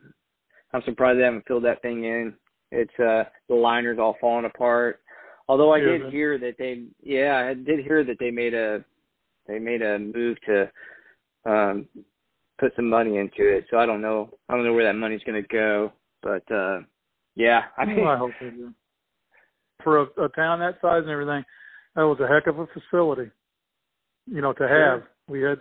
[0.72, 2.34] i'm surprised they haven't filled that thing in.
[2.70, 5.00] It's uh the liners all falling apart.
[5.48, 8.84] Although i yeah, did hear that they yeah i did hear that they made a
[9.46, 10.70] they made a move to
[11.44, 11.86] um
[12.58, 13.66] put some money into it.
[13.70, 14.30] So I don't know.
[14.48, 16.80] I don't know where that money's going to go, but uh
[17.34, 18.72] yeah, I mean, well, I hope they do.
[19.82, 21.44] For a, a town that size and everything,
[21.96, 23.30] that was a heck of a facility.
[24.26, 25.00] You know, to have.
[25.00, 25.08] Sure.
[25.28, 25.58] We had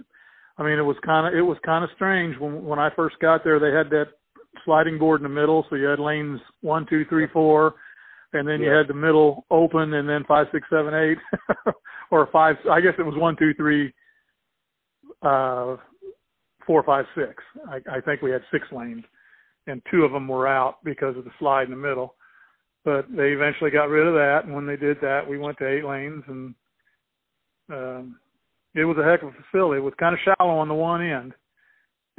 [0.58, 3.16] I mean, it was kind of it was kind of strange when when I first
[3.20, 3.60] got there.
[3.60, 4.10] They had that
[4.64, 7.76] sliding board in the middle, so you had lanes one, two, three, four,
[8.34, 8.68] and then yeah.
[8.68, 11.18] you had the middle open, and then five, six, seven, eight,
[12.12, 12.58] or five.
[12.70, 13.94] I guess it was one, two, three,
[15.22, 15.78] uh,
[16.68, 17.44] four, five, six.
[17.68, 19.04] I, I think we had six lanes,
[19.68, 22.16] and two of them were out because of the slide in the middle.
[22.84, 25.68] But they eventually got rid of that, and when they did that, we went to
[25.68, 26.56] eight lanes, and
[27.72, 28.20] um,
[28.74, 29.80] it was a heck of a facility.
[29.80, 31.34] It was kind of shallow on the one end.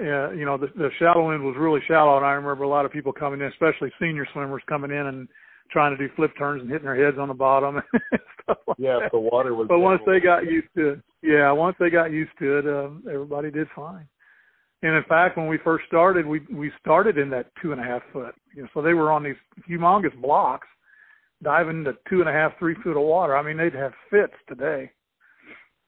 [0.01, 2.87] Uh, you know, the, the shallow end was really shallow, and I remember a lot
[2.87, 5.29] of people coming in, especially senior swimmers coming in and
[5.73, 8.77] trying to do flip turns and hitting their heads on the bottom and stuff like
[8.79, 9.13] yeah, that.
[9.13, 9.67] the water was.
[9.69, 13.03] But once they got used to it, yeah, once they got used to it, um,
[13.09, 14.07] everybody did fine.
[14.83, 17.85] And in fact, when we first started, we we started in that two and a
[17.85, 18.35] half foot.
[18.55, 19.37] You know, so they were on these
[19.69, 20.67] humongous blocks,
[21.43, 23.37] diving into two and a half, three foot of water.
[23.37, 24.91] I mean, they'd have fits today.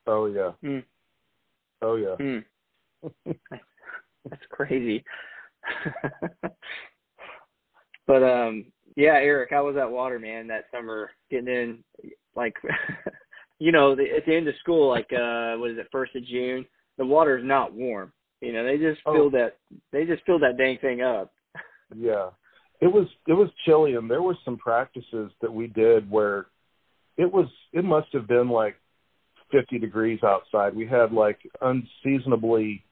[0.07, 0.53] Oh yeah.
[0.63, 0.85] Mm.
[1.83, 2.15] Oh yeah.
[2.21, 2.45] Mm.
[4.31, 5.05] That's crazy.
[8.07, 8.67] but um
[8.97, 10.47] yeah, Eric, how was that water, man?
[10.49, 11.79] That summer, getting in,
[12.37, 12.55] like,
[13.59, 16.25] you know, the, at the end of school, like, uh, what is it, first of
[16.27, 16.65] June?
[16.99, 18.13] The water is not warm.
[18.41, 19.31] You know, they just Oh.
[19.31, 19.57] that.
[19.91, 21.33] They just filled that dang thing up.
[21.97, 22.31] Yeah.
[22.81, 26.47] It was it was chilly and there were some practices that we did where
[27.17, 28.77] it was it must have been like
[29.53, 30.75] 50 degrees outside.
[30.75, 32.85] We had like unseasonably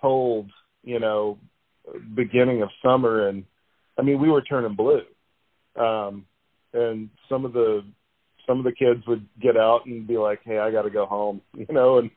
[0.00, 0.50] cold,
[0.84, 1.38] you know,
[2.14, 3.44] beginning of summer and
[3.98, 5.02] I mean we were turning blue.
[5.78, 6.26] Um
[6.72, 7.82] and some of the
[8.46, 11.06] some of the kids would get out and be like, "Hey, I got to go
[11.06, 12.10] home," you know, and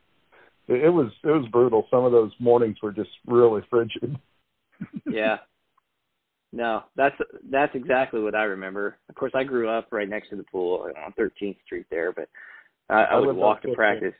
[0.68, 1.88] it, it was it was brutal.
[1.90, 4.18] Some of those mornings were just really frigid.
[5.10, 5.38] yeah.
[6.52, 7.16] No, that's
[7.52, 8.98] that's exactly what I remember.
[9.08, 12.28] Of course, I grew up right next to the pool on 13th Street there, but
[12.90, 14.16] I, I, I would walk to practice.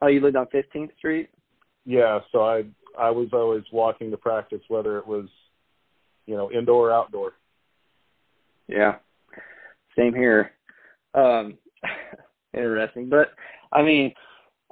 [0.00, 1.28] Oh, you lived on 15th Street?
[1.84, 2.64] Yeah, so I
[2.96, 5.28] I was always walking to practice, whether it was,
[6.26, 7.32] you know, indoor or outdoor.
[8.70, 8.96] Yeah.
[9.96, 10.52] Same here.
[11.14, 11.58] Um
[12.54, 13.08] interesting.
[13.08, 13.28] But
[13.72, 14.12] I mean,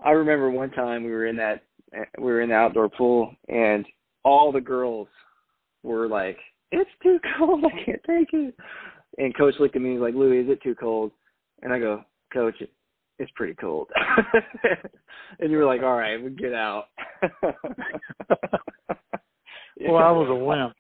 [0.05, 1.63] I remember one time we were in that
[2.19, 3.85] we were in the outdoor pool and
[4.25, 5.09] all the girls
[5.83, 6.39] were like,
[6.71, 8.55] It's too cold, I can't take it
[9.19, 11.11] and coach looked at me and was like, Louis, is it too cold?
[11.63, 12.55] And I go, Coach,
[13.19, 13.89] it's pretty cold
[15.41, 16.85] and you were like, All right, we get out.
[19.81, 20.75] well, I was a wimp.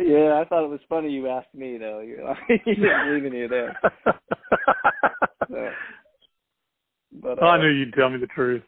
[0.00, 2.00] Yeah, I thought it was funny you asked me though.
[2.00, 2.26] You,
[2.66, 3.78] you didn't believe in you there.
[5.48, 5.68] So,
[7.20, 8.62] but uh, I knew you'd tell me the truth.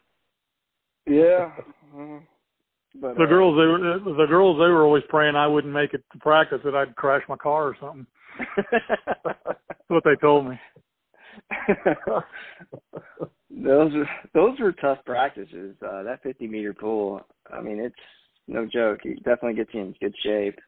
[1.07, 1.51] Yeah.
[1.95, 2.19] Uh,
[2.99, 5.93] but, the uh, girls they were the girls they were always praying I wouldn't make
[5.93, 8.07] it to practice that I'd crash my car or something.
[9.23, 9.59] That's
[9.89, 10.59] what they told me.
[13.51, 13.91] those
[14.33, 15.75] those were tough practices.
[15.85, 17.21] Uh, that 50 meter pool.
[17.51, 17.95] I mean, it's
[18.47, 19.01] no joke.
[19.03, 20.59] It definitely gets you in good shape.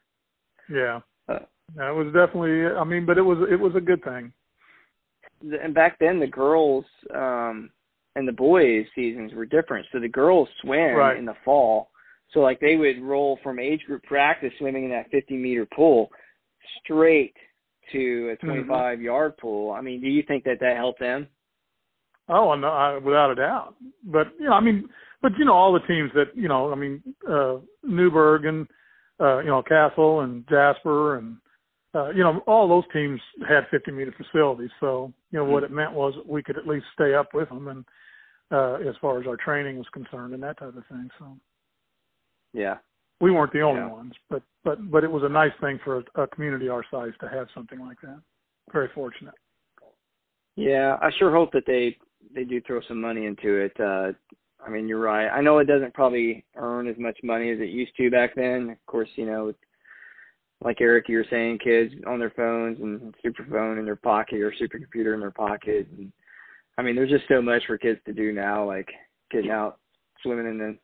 [0.70, 1.01] Yeah.
[1.28, 1.39] Uh,
[1.78, 2.66] it was definitely.
[2.66, 4.32] I mean, but it was it was a good thing.
[5.41, 7.70] And back then, the girls um,
[8.16, 9.86] and the boys' seasons were different.
[9.91, 11.18] So the girls swim Right.
[11.18, 11.89] in the fall.
[12.32, 16.09] So like they would roll from age group practice swimming in that 50 meter pool
[16.84, 17.36] straight
[17.91, 19.72] to a 25 yard pool.
[19.72, 21.28] I mean, do you think that that helped them?
[22.28, 23.76] Oh, no, I, without a doubt.
[24.03, 24.89] But you know, I mean,
[25.22, 28.68] but you know, all the teams that you know, I mean, uh, Newburgh and
[29.20, 31.38] uh, you know, Castle and Jasper and
[31.95, 34.70] uh, you know, all those teams had 50 meter facilities.
[34.82, 37.70] So you know, what it meant was we could at least stay up with them,
[37.70, 37.86] and
[38.51, 41.09] uh, as far as our training was concerned, and that type of thing.
[41.18, 41.38] So
[42.53, 42.78] Yeah.
[43.22, 43.88] we weren't the only Yeah.
[43.88, 47.13] ones, but but but it was a nice thing for a, a community our size
[47.22, 48.22] to have something like that.
[48.74, 49.36] Very fortunate.
[50.57, 51.97] Yeah, I sure hope that they
[52.34, 53.80] they do throw some money into it.
[53.80, 54.11] Uh
[54.66, 55.30] I mean, you're right.
[55.30, 58.72] I know it doesn't probably earn as much money as it used to back then.
[58.72, 59.53] Of course, you know,
[60.63, 64.41] like Eric, you were saying, kids on their phones and super phone in their pocket
[64.41, 65.88] or supercomputer in their pocket.
[65.97, 66.11] And
[66.78, 68.66] I mean, there's just so much for kids to do now.
[68.66, 68.89] Like
[69.32, 69.80] getting out
[70.24, 70.78] swimming in the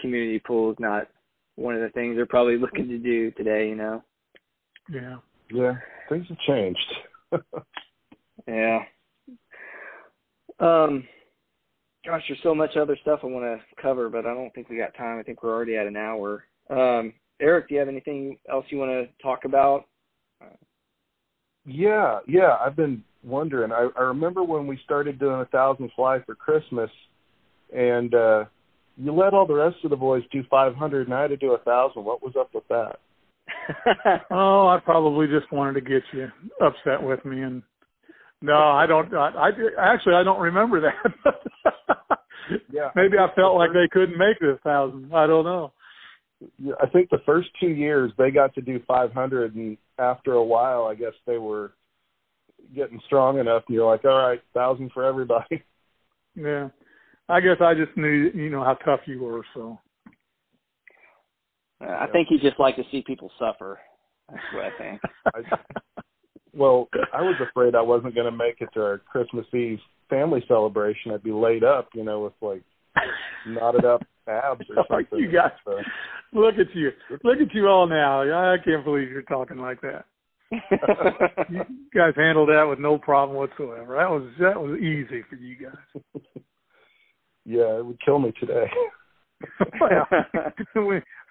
[0.00, 1.08] community pool is not
[1.56, 3.68] one of the things they're probably looking to do today.
[3.68, 4.02] You know.
[4.90, 5.16] Yeah.
[5.52, 5.74] Yeah,
[6.08, 6.94] things have changed.
[8.46, 8.80] Yeah.
[10.60, 11.04] Um,
[12.06, 14.76] gosh, there's so much other stuff I want to cover, but I don't think we
[14.76, 15.18] got time.
[15.18, 16.44] I think we're already at an hour.
[16.70, 19.86] Um, Eric, do you have anything else you want to talk about?
[21.66, 22.56] Yeah, yeah.
[22.60, 23.72] I've been wondering.
[23.72, 26.90] I, I remember when we started doing a thousand fly for Christmas,
[27.74, 28.44] and uh
[28.96, 31.36] you let all the rest of the boys do five hundred, and I had to
[31.36, 32.04] do a thousand.
[32.04, 32.98] What was up with that?
[34.30, 36.28] Oh, I probably just wanted to get you
[36.60, 37.62] upset with me, and
[38.44, 39.12] no, I don't.
[39.14, 39.30] I,
[39.78, 41.34] I actually I don't remember that.
[42.70, 45.14] Yeah, Maybe I felt like they couldn't make this thousand.
[45.14, 45.72] I don't know.
[46.82, 50.84] I think the first two years they got to do 500, and after a while,
[50.84, 51.72] I guess they were
[52.74, 55.62] getting strong enough, and you're like, all right, thousand for everybody.
[56.36, 56.70] Yeah,
[57.28, 59.42] I guess I just knew you know how tough you were.
[59.54, 59.78] So
[61.80, 63.78] I think he just like to see people suffer.
[64.28, 65.00] That's what I think.
[66.56, 69.78] Well, I was afraid I wasn't going to make it to our Christmas Eve
[70.10, 71.12] family celebration.
[71.12, 72.62] I'd be laid up, you know, with like
[73.46, 75.18] knotted up abs or something.
[75.18, 75.78] you guys, So,
[76.32, 76.90] look at you,
[77.22, 78.22] look at you all now.
[78.22, 80.04] I can't believe you're talking like that.
[81.50, 83.96] You guys handled that with no problem whatsoever.
[83.96, 86.22] That was that was easy for you guys.
[87.44, 88.66] yeah, it would kill me today.
[89.80, 90.06] well,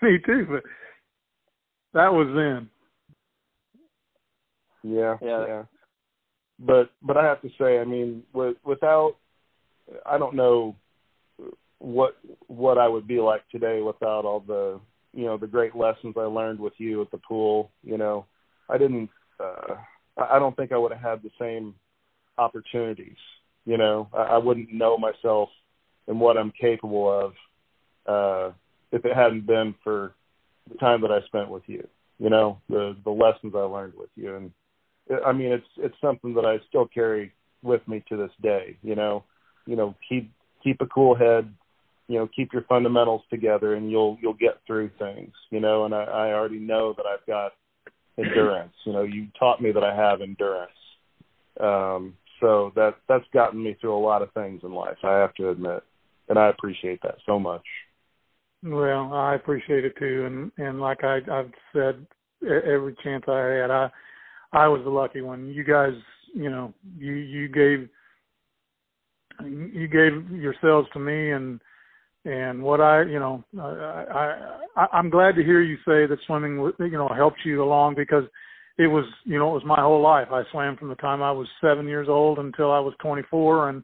[0.01, 0.63] me too, but
[1.93, 2.69] that was then.
[4.83, 5.45] Yeah, Yeah.
[5.47, 5.63] yeah.
[6.59, 9.15] But but I have to say, I mean, with, without,
[10.05, 10.75] I don't know
[11.79, 12.17] what
[12.47, 14.79] what I would be like today without all the
[15.13, 17.71] you know the great lessons I learned with you at the pool.
[17.83, 18.25] You know,
[18.69, 19.09] I didn't.
[19.39, 19.75] Uh,
[20.17, 21.73] I don't think I would have had the same
[22.37, 23.17] opportunities.
[23.65, 25.49] You know, I, I wouldn't know myself
[26.07, 27.33] and what I'm capable of
[28.05, 28.53] uh,
[28.91, 30.13] if it hadn't been for
[30.71, 31.87] the time that I spent with you.
[32.19, 34.51] You know, the the lessons I learned with you, and
[35.25, 38.77] I mean, it's it's something that I still carry with me to this day.
[38.81, 39.23] You know,
[39.65, 40.31] you know, keep
[40.63, 41.53] keep a cool head.
[42.07, 45.31] You know, keep your fundamentals together, and you'll you'll get through things.
[45.49, 47.53] You know, and I, I already know that I've got
[48.17, 48.73] endurance.
[48.85, 50.71] You know, you taught me that I have endurance.
[51.59, 54.97] Um, so that that's gotten me through a lot of things in life.
[55.03, 55.83] I have to admit,
[56.29, 57.63] and I appreciate that so much.
[58.63, 62.05] Well, I appreciate it too, and and like I I've said
[62.41, 63.89] every chance I had, I
[64.53, 65.47] I was the lucky one.
[65.47, 65.93] You guys,
[66.33, 67.89] you know, you you gave
[69.41, 71.59] you gave yourselves to me, and
[72.25, 76.71] and what I, you know, I, I I'm glad to hear you say that swimming,
[76.79, 78.23] you know, helped you along because
[78.77, 80.27] it was, you know, it was my whole life.
[80.31, 83.83] I swam from the time I was seven years old until I was 24, and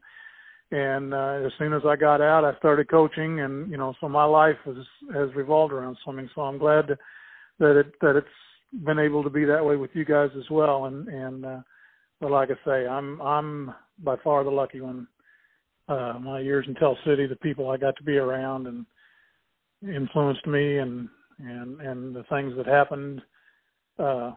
[0.72, 4.08] and uh, as soon as I got out, I started coaching, and you know, so
[4.08, 4.76] my life has
[5.14, 6.30] has revolved around swimming.
[6.34, 6.98] So I'm glad to,
[7.58, 8.28] that it that it's
[8.72, 10.86] been able to be that way with you guys as well.
[10.86, 11.60] And and uh,
[12.20, 15.06] but like I say, I'm I'm by far the lucky one.
[15.88, 18.86] Uh, my years in Tell City, the people I got to be around and
[19.82, 21.08] influenced me, and
[21.38, 23.22] and and the things that happened
[23.98, 24.32] uh,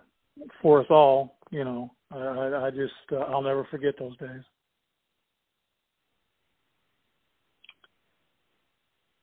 [0.61, 1.37] for us all.
[1.51, 4.41] You know, I, I just uh, I'll never forget those days.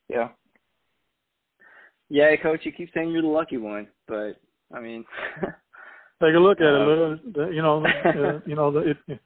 [0.09, 0.29] Yeah.
[2.09, 4.41] Yeah, coach, you keep saying you're the lucky one, but
[4.75, 5.05] I mean,
[6.23, 7.37] take a look at Uh, it.
[7.37, 7.51] Lou.
[7.53, 9.21] You know, uh, you know, it, it,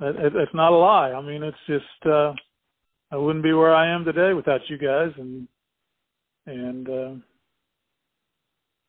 [0.00, 1.12] it, it's not a lie.
[1.12, 2.32] I mean, it's just uh,
[3.10, 5.48] I wouldn't be where I am today without you guys, and
[6.46, 7.10] and uh,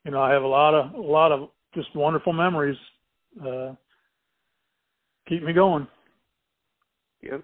[0.05, 2.77] you know, I have a lot of a lot of just wonderful memories.
[3.45, 3.73] Uh,
[5.27, 5.87] keep me going.
[7.21, 7.43] yep.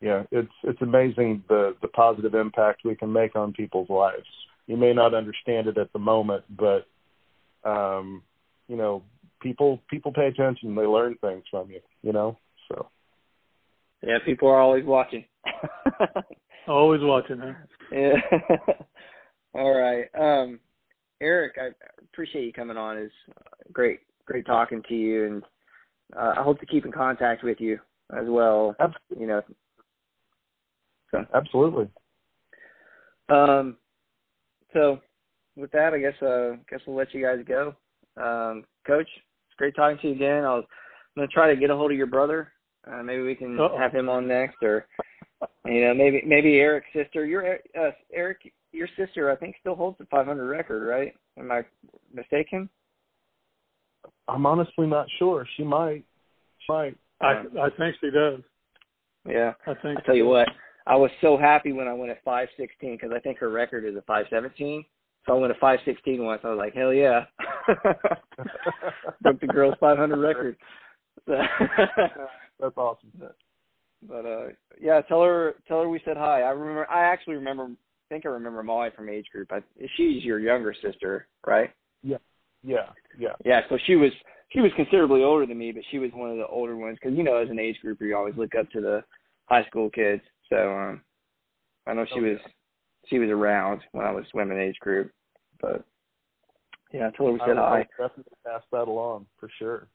[0.00, 4.26] Yeah, it's it's amazing the the positive impact we can make on people's lives.
[4.66, 6.86] You may not understand it at the moment, but
[7.64, 8.22] um,
[8.68, 9.02] you know,
[9.40, 10.74] people people pay attention.
[10.74, 11.80] They learn things from you.
[12.02, 12.38] You know,
[12.68, 12.88] so
[14.02, 15.24] Yeah, people are always watching.
[16.68, 17.52] Always watching, huh?
[17.90, 18.14] yeah.
[19.54, 20.06] All right.
[20.18, 20.60] Um,
[21.20, 21.68] Eric, I
[22.00, 22.96] appreciate you coming on.
[22.96, 23.12] It's
[23.72, 25.42] great, great talking to you, and
[26.16, 27.78] uh, I hope to keep in contact with you
[28.16, 28.76] as well.
[28.80, 29.20] absolutely.
[29.20, 29.42] You know.
[31.10, 31.88] So, absolutely.
[33.28, 33.76] um,
[34.72, 35.00] so
[35.56, 37.74] with that, I guess uh, guess we'll let you guys go.
[38.16, 39.08] Um, Coach,
[39.46, 40.44] it's great talking to you again.
[40.44, 40.64] I'll, I'm
[41.16, 42.52] gonna try to get a hold of your brother.
[42.90, 43.78] Uh, maybe we can Uh-oh.
[43.78, 44.86] have him on next, or
[45.66, 47.24] you know, maybe maybe Eric's sister.
[47.26, 51.14] Your uh, Eric, your sister, I think, still holds the 500 record, right?
[51.38, 51.62] Am I
[52.12, 52.68] mistaken?
[54.28, 55.46] I'm honestly not sure.
[55.56, 56.04] She might.
[56.60, 56.96] She might.
[57.20, 58.40] I I think she does.
[59.28, 59.52] Yeah.
[59.66, 59.98] I think.
[59.98, 60.48] I tell you what,
[60.86, 63.94] I was so happy when I went at 516 because I think her record is
[63.96, 64.84] a 517.
[65.26, 66.40] So I went at 516 once.
[66.44, 67.24] I was like, hell yeah,
[69.22, 70.56] broke the girls' 500 record.
[71.26, 73.12] That's awesome.
[74.08, 74.46] but uh,
[74.80, 76.42] yeah, tell her tell her we said hi.
[76.42, 76.90] I remember.
[76.90, 77.64] I actually remember.
[77.64, 79.52] I think I remember Molly from age group.
[79.52, 79.60] I,
[79.96, 81.70] she's your younger sister, right?
[82.02, 82.18] Yeah,
[82.62, 82.88] yeah.
[83.18, 83.32] Yeah.
[83.44, 84.10] Yeah, So she was
[84.50, 87.16] she was considerably older than me, but she was one of the older ones because
[87.16, 89.04] you know as an age grouper you always look up to the
[89.46, 90.22] high school kids.
[90.50, 91.02] So um,
[91.86, 92.38] I know she Oh, was
[93.08, 95.12] she was around when I was swimming age group,
[95.60, 95.84] but
[96.92, 97.86] yeah, I told her we said hi.
[97.98, 99.88] definitely pass that along for sure.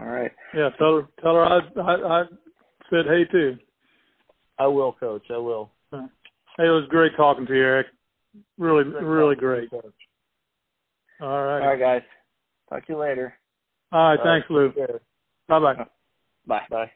[0.00, 0.32] All right.
[0.54, 2.24] Yeah, tell her tell her I I, I
[2.90, 3.58] said hey too.
[4.58, 5.24] I will, Coach.
[5.30, 5.70] I will.
[5.90, 7.88] Hey, it was great talking to you, Eric.
[8.58, 9.64] Really, really great.
[9.72, 9.94] you, Coach.
[11.20, 11.60] All right.
[11.60, 12.02] All right, guys.
[12.68, 13.34] Talk to you later.
[13.92, 14.18] All right.
[14.18, 14.72] All Thanks, Lou.
[15.48, 15.74] Bye bye.
[16.46, 16.66] Bye.
[16.70, 16.90] Bye.